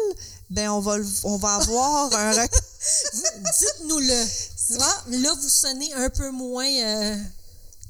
[0.49, 2.31] ben on va, on va avoir un
[3.59, 4.25] Dites-nous-le.
[4.79, 7.17] Ah, là, vous sonnez un peu moins euh,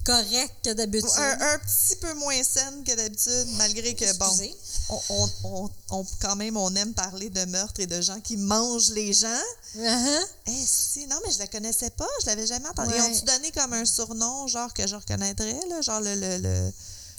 [0.06, 1.10] correct que d'habitude.
[1.18, 4.56] un, un petit peu moins saine que d'habitude, malgré que, bon, Excusez.
[4.90, 8.38] on, on, on- on- quand même, on aime parler de meurtre et de gens qui
[8.38, 9.42] mangent les gens.
[9.78, 10.26] Uh-huh.
[10.48, 12.90] Eh si, non, mais je la connaissais pas, je l'avais jamais entendu.
[12.92, 12.98] Ouais.
[13.00, 16.72] Ils ont-tu donné comme un surnom, genre que je reconnaîtrais, là, genre le, le, le,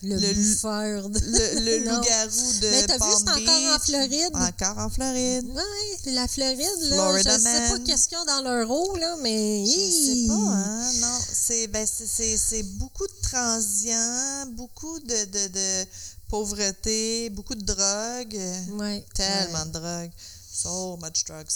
[0.03, 1.18] Le, Le- bouffeur de...
[1.18, 3.78] le, le loup-garou de Mais t'as vu, c'est encore en.
[3.78, 4.30] Floride?
[4.34, 5.47] Encore en Floride.
[5.49, 7.84] Oui, la Floride, là, Florida je sais pas man.
[7.84, 9.64] qu'est-ce qu'il y a dans leur eau, là, mais...
[9.64, 11.18] Je sais pas, hein, non.
[11.32, 11.86] C'est ben,
[12.78, 15.86] beaucoup de transients, beaucoup de, de, de
[16.28, 18.78] pauvreté, beaucoup de drogue.
[18.78, 19.64] Ouais, Tellement ouais.
[19.66, 20.11] de drogue.
[20.53, 21.47] So much drugs.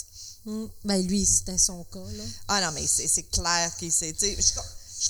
[0.45, 0.65] Mm.
[0.85, 2.23] Ben, lui, c'était son cas, là.
[2.47, 4.13] Ah non, mais c'est c'est clair qu'il s'est.
[4.13, 4.61] tu sais, Je suis con-
[4.99, 5.09] je-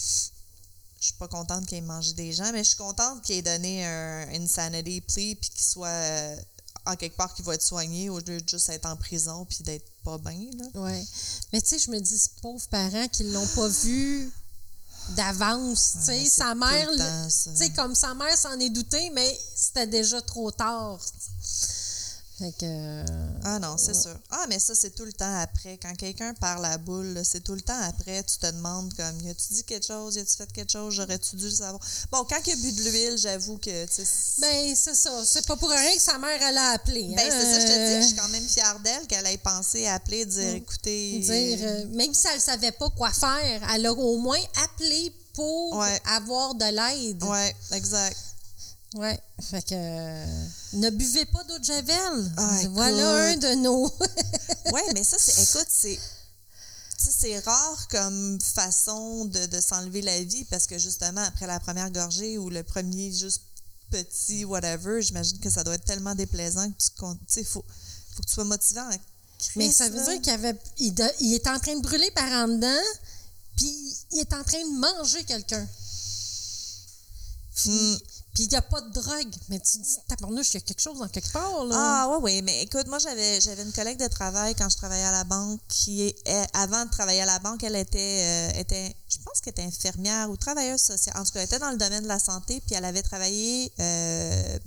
[0.99, 3.41] je suis pas contente qu'il ait mangé des gens, mais je suis contente qu'il ait
[3.41, 6.35] donné un insanity plea puis qu'il soit euh,
[6.85, 9.59] en quelque part qu'il va être soigné au lieu de juste être en prison puis
[9.61, 10.49] d'être pas bien.
[10.75, 11.05] Ouais.
[11.53, 14.31] Mais tu sais, je me dis, ces pauvres parents qui l'ont pas vu
[15.09, 19.87] d'avance, tu sais, sa mère, tu sais, comme sa mère s'en est doutée, mais c'était
[19.87, 20.99] déjà trop tard.
[22.41, 22.65] Fait que...
[22.65, 23.05] euh,
[23.43, 24.15] Ah non, c'est sûr.
[24.31, 25.77] Ah, mais ça, c'est tout le temps après.
[25.79, 28.23] Quand quelqu'un parle à boule, c'est tout le temps après.
[28.23, 30.15] Tu te demandes comme, y a-tu dit quelque chose?
[30.15, 30.91] Y a-tu fait quelque chose?
[30.95, 31.79] J'aurais-tu dû le savoir?
[32.11, 33.85] Bon, quand il a bu de l'huile, j'avoue que,
[34.41, 35.23] Ben, c'est ça.
[35.23, 37.13] C'est pas pour rien que sa mère, elle a appelé.
[37.15, 37.29] Ben, hein.
[37.29, 39.85] c'est ça, je te dis, je suis Euh, quand même fière d'elle qu'elle ait pensé
[39.85, 41.19] à appeler, dire, écoutez.
[41.19, 45.75] dire, euh, même si elle savait pas quoi faire, elle a au moins appelé pour
[45.75, 46.01] Ouais.
[46.17, 47.23] avoir de l'aide.
[47.23, 48.17] Ouais, exact.
[48.95, 49.19] Ouais.
[49.41, 52.31] Fait que euh, ne buvez pas d'eau de javel.
[52.37, 53.43] Ah, voilà écoute.
[53.45, 53.85] un de nos.
[54.73, 55.99] Ouais, mais ça, c'est, écoute, c'est.
[56.97, 61.89] c'est rare comme façon de, de s'enlever la vie parce que justement, après la première
[61.91, 63.41] gorgée ou le premier juste
[63.89, 67.19] petit whatever, j'imagine que ça doit être tellement déplaisant que tu comptes.
[67.27, 67.65] Tu sais, faut,
[68.15, 68.87] faut que tu sois motivant.
[68.89, 68.97] en
[69.55, 70.05] Mais ça veut là.
[70.13, 72.83] dire qu'il avait, il, de- il est en train de brûler par en dedans,
[73.57, 75.67] puis il est en train de manger quelqu'un.
[77.55, 77.97] Puis, Mm.
[78.33, 79.33] Puis il n'y a pas de drogue.
[79.49, 81.75] Mais tu te dis, tabarnouche, il y a quelque chose dans quelque part, là.
[81.77, 85.03] Ah ouais, oui, mais écoute, moi j'avais j'avais une collègue de travail quand je travaillais
[85.03, 88.59] à la banque qui est elle, avant de travailler à la banque, elle était euh,
[88.59, 91.17] était je pense qu'elle était infirmière ou travailleuse sociale.
[91.17, 93.71] En tout cas, elle était dans le domaine de la santé, puis elle avait travaillé
[93.79, 94.57] euh,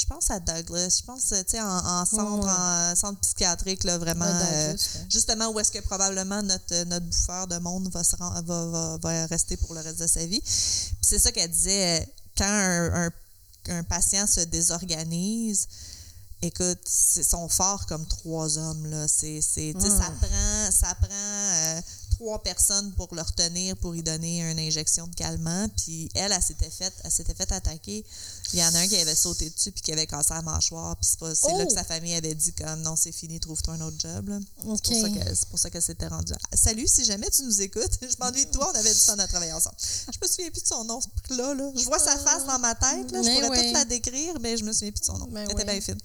[0.00, 3.98] je pense à Douglas, je pense, tu sais, en, en centre, en centre psychiatrique, là,
[3.98, 4.24] vraiment.
[4.24, 8.40] Euh, Douglas, justement, où est-ce que probablement notre, notre bouffeur de monde va, se va,
[8.40, 10.40] va, va rester pour le reste de sa vie.
[10.40, 12.08] Puis c'est ça qu'elle disait,
[12.40, 13.10] quand un, un-
[13.68, 15.68] un patient se désorganise,
[16.42, 16.80] écoute,
[17.16, 19.06] ils sont forts comme trois hommes, là.
[19.06, 19.40] C'est,
[19.98, 21.80] ça prend, ça prend euh,
[22.20, 25.68] trois personnes pour le retenir, pour lui donner une injection de calmant.
[25.78, 28.04] Puis elle, elle s'était faite, fait attaquer.
[28.52, 30.96] Il y en a un qui avait sauté dessus puis qui avait cassé la mâchoire.
[30.96, 31.66] Puis c'est, là Oh!
[31.66, 34.28] que sa famille avait dit comme non, c'est fini, trouve-toi un autre job.
[34.28, 34.38] Là.
[34.66, 34.80] OK.
[34.84, 36.34] C'est, pour ça qu'elle, s'était rendue.
[36.52, 39.26] Salut, si jamais tu nous écoutes, je m'ennuie de toi, on avait du temps à
[39.26, 39.76] travailler ensemble.
[40.12, 41.00] Je me souviens plus de son nom,
[41.30, 41.70] là, là.
[41.74, 43.22] Je vois sa face dans ma tête, là.
[43.22, 43.64] je pourrais ouais.
[43.64, 45.28] toute la décrire, mais je me souviens plus de son nom.
[45.30, 45.64] Mais Elle était ouais.
[45.64, 45.98] bien fine.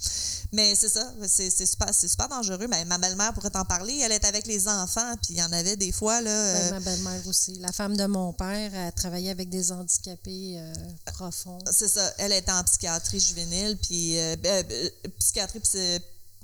[0.54, 2.68] Mais c'est ça, c'est, super, super dangereux.
[2.68, 4.00] Ben, ma belle-mère pourrait t'en parler.
[4.04, 6.54] Elle est avec les enfants, puis il y en avait des fois, là.
[6.54, 7.58] Ben, euh, ma belle-mère aussi.
[7.60, 10.74] La femme de mon père, elle travaillait avec des handicapés euh,
[11.06, 11.60] profonds.
[11.72, 12.14] C'est ça.
[12.18, 14.90] Elle était en psychiatrie juvénile, puis euh, ben, euh,
[15.20, 16.00] psychiatrie psy-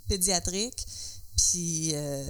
[0.07, 0.86] pédiatrique.
[1.38, 2.24] Puis euh,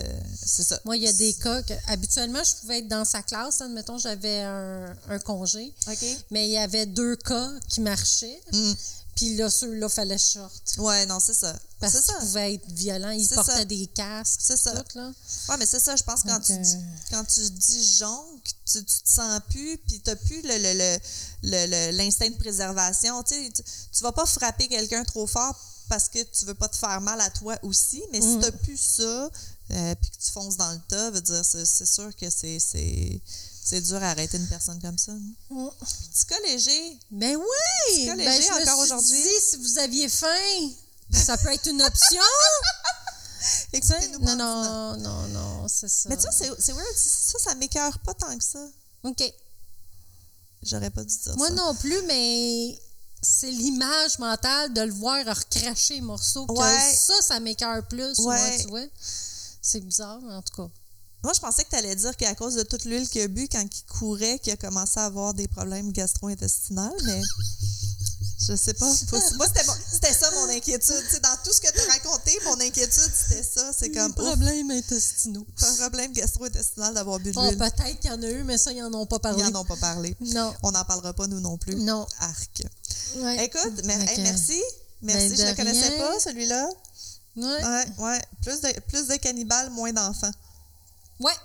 [0.45, 0.79] c'est ça.
[0.85, 3.59] Moi, il y a des cas que, habituellement, je pouvais être dans sa classe.
[3.61, 5.73] Admettons, j'avais un, un congé.
[5.87, 6.05] OK.
[6.29, 8.39] Mais il y avait deux cas qui marchaient.
[8.53, 8.73] Mm.
[9.21, 10.51] Puis là, ceux-là, fallait short.
[10.79, 11.55] Ouais, non, c'est ça.
[11.79, 13.11] Parce qu'ils pouvaient être violents.
[13.11, 13.65] Ils portaient ça.
[13.65, 14.39] des casques.
[14.41, 14.71] C'est ça.
[14.81, 15.11] tout, là.
[15.49, 16.75] Ouais, mais c'est ça, je pense, quand, Donc, tu, euh,
[17.11, 20.97] quand tu dis jonque, tu, tu te sens plus, puis tu plus le, le, le,
[21.43, 23.21] le- le- l'instinct de préservation.
[23.21, 23.61] Tu, sais, tu,
[23.93, 25.55] tu vas pas frapper quelqu'un trop fort
[25.87, 28.41] parce que tu veux pas te faire mal à toi aussi, mais Mm.
[28.41, 29.03] si tu plus ça,
[29.71, 32.57] euh, puis que tu fonces dans le tas, veut dire, c'est, c'est sûr que c'est,
[33.63, 35.13] c'est, dur à arrêter une personne comme ça.
[35.49, 35.67] Mm.
[36.11, 36.99] Petit cas léger.
[37.11, 38.05] Ben oui!
[38.07, 39.29] Ben, léger je me encore aujourd'hui.
[39.49, 40.69] si vous aviez faim,
[41.11, 42.21] ça peut être une option.
[43.73, 46.09] Écoutez-nous non, non, non, non, c'est ça.
[46.09, 46.95] Mais tu vois, c'est, weird.
[46.95, 48.65] Ça, ça m'écœure pas tant que ça.
[49.03, 49.33] OK.
[50.63, 51.53] J'aurais pas dû dire Moi ça.
[51.53, 52.79] non plus, mais
[53.21, 56.45] c'est l'image mentale de le voir recracher les morceaux.
[56.45, 56.95] que Ouais.
[56.95, 58.17] ça, ça m'écœure plus.
[58.19, 58.37] Ouais.
[58.37, 58.85] moi, tu vois.
[59.61, 60.69] C'est bizarre, mais en tout cas.
[61.23, 63.47] Moi, je pensais que tu allais dire qu'à cause de toute l'huile qu'il a bu
[63.51, 67.21] quand il courait, qu'il a commencé à avoir des problèmes gastro-intestinaux, mais
[68.47, 68.91] je sais pas.
[69.37, 69.45] Moi,
[69.91, 70.95] c'était, ça mon inquiétude.
[71.07, 73.71] Tu sais, dans tout ce que tu as raconté, mon inquiétude, c'était ça.
[73.77, 75.45] C'est comme, problèmes intestinaux.
[75.61, 77.57] un problème gastro-intestinal d'avoir bu de Oh, l'huile.
[77.57, 79.43] peut-être qu'il y en a eu, mais ça, ils n'en ont pas Ils parlé.
[79.43, 80.15] n'en ont pas parlé.
[80.21, 80.53] Non.
[80.63, 81.75] On n'en parlera pas, nous non plus.
[81.75, 82.07] Non.
[82.19, 82.63] Arc.
[83.17, 83.45] Ouais.
[83.45, 84.59] Écoute, mais, hey, merci.
[85.03, 86.67] Merci, Ben, je ne connaissais pas, celui-là.
[87.35, 87.43] Ouais.
[87.45, 88.21] Ouais, ouais.
[88.41, 90.31] Plus de, plus de cannibales, moins d'enfants.
[91.21, 91.35] Ouais.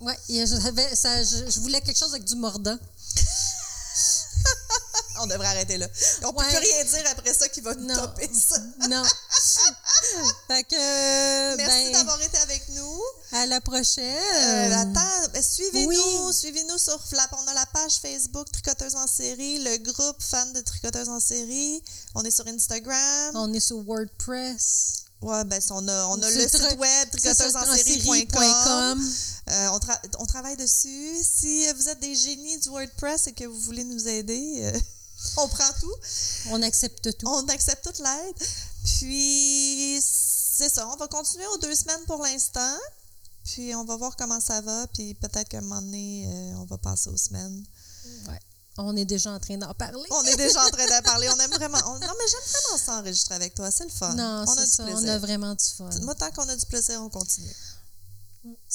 [0.00, 0.18] Ouais.
[0.28, 2.76] J'avais- ça- je, je voulais quelque chose avec du mordant.
[5.20, 5.86] On devrait arrêter là.
[6.24, 6.48] On peut Ouais.
[6.48, 7.94] plus rien dire après ça qui va nous Non.
[7.94, 8.58] topper ça.
[8.90, 9.04] Non.
[10.48, 11.56] fait que.
[11.56, 13.00] Merci ben, d'avoir été avec nous.
[13.32, 14.16] À la prochaine.
[14.34, 16.34] Euh, attends, ben, suivez-nous, oui.
[16.34, 17.32] suivez-nous sur Flap.
[17.42, 21.82] On a la page Facebook Tricoteuse en série, le groupe fan de Tricoteuse en série.
[22.16, 23.30] On est sur Instagram.
[23.36, 25.03] On est sur WordPress.
[25.24, 29.10] Ouais, ben on a, on a C'est le site web tricoteusesensérie.com.
[29.50, 31.16] Euh, on, tra- on travaille dessus.
[31.22, 34.78] Si vous êtes des génies du WordPress et que vous voulez nous aider, euh,
[35.38, 35.94] on prend tout.
[36.50, 37.26] On accepte tout.
[37.26, 38.34] On accepte toute l'aide.
[38.98, 40.88] Puis, c'est ça.
[40.92, 42.76] On va continuer aux deux semaines pour l'instant.
[43.44, 44.86] Puis, on va voir comment ça va.
[44.88, 47.64] Puis, peut-être qu'à un moment donné, euh, on va passer aux semaines.
[48.28, 48.40] Ouais.
[48.76, 50.02] On est déjà en train d'en parler.
[50.10, 51.28] On est déjà en train d'en parler.
[51.30, 51.78] On aime vraiment.
[51.86, 53.70] on- non, mais j'aime vraiment ça enregistrer avec toi.
[53.70, 54.12] C'est le fun.
[54.14, 54.82] Non, on a c'est du ça.
[54.84, 55.02] plaisir.
[55.04, 55.90] On a vraiment du fun.
[56.02, 57.54] Moi, tant qu'on a du plaisir, on continue.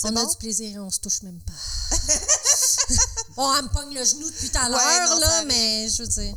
[0.03, 0.25] On bon?
[0.25, 1.53] a du plaisir et on se touche même pas.
[3.35, 6.07] bon, elle me pogne le genou depuis tout à l'heure, ça là, mais je veux
[6.07, 6.35] dire.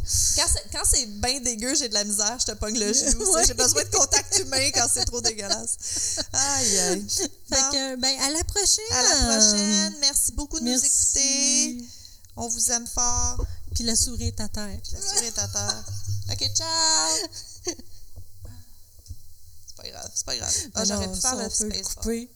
[0.71, 3.33] Quand c'est, bien dégueu, j'ai de la misère, je te pogne le genou.
[3.33, 3.47] Ouais.
[3.47, 6.19] J'ai besoin de contact humain quand c'est trop dégueulasse.
[6.33, 7.07] Aïe, aïe.
[7.49, 8.85] Fait que, ben, à la prochaine.
[8.91, 9.95] à la prochaine.
[10.01, 11.87] Merci beaucoup de nous écouter.
[12.37, 13.45] On vous aime fort.
[13.75, 14.79] Puis la souris est à terre.
[14.93, 15.85] La souris est à terre.
[16.31, 17.29] OK, ciao.
[19.67, 20.55] C'est pas grave, c'est pas grave.
[20.75, 22.31] Ah, J'aurais pu faire on peut couper.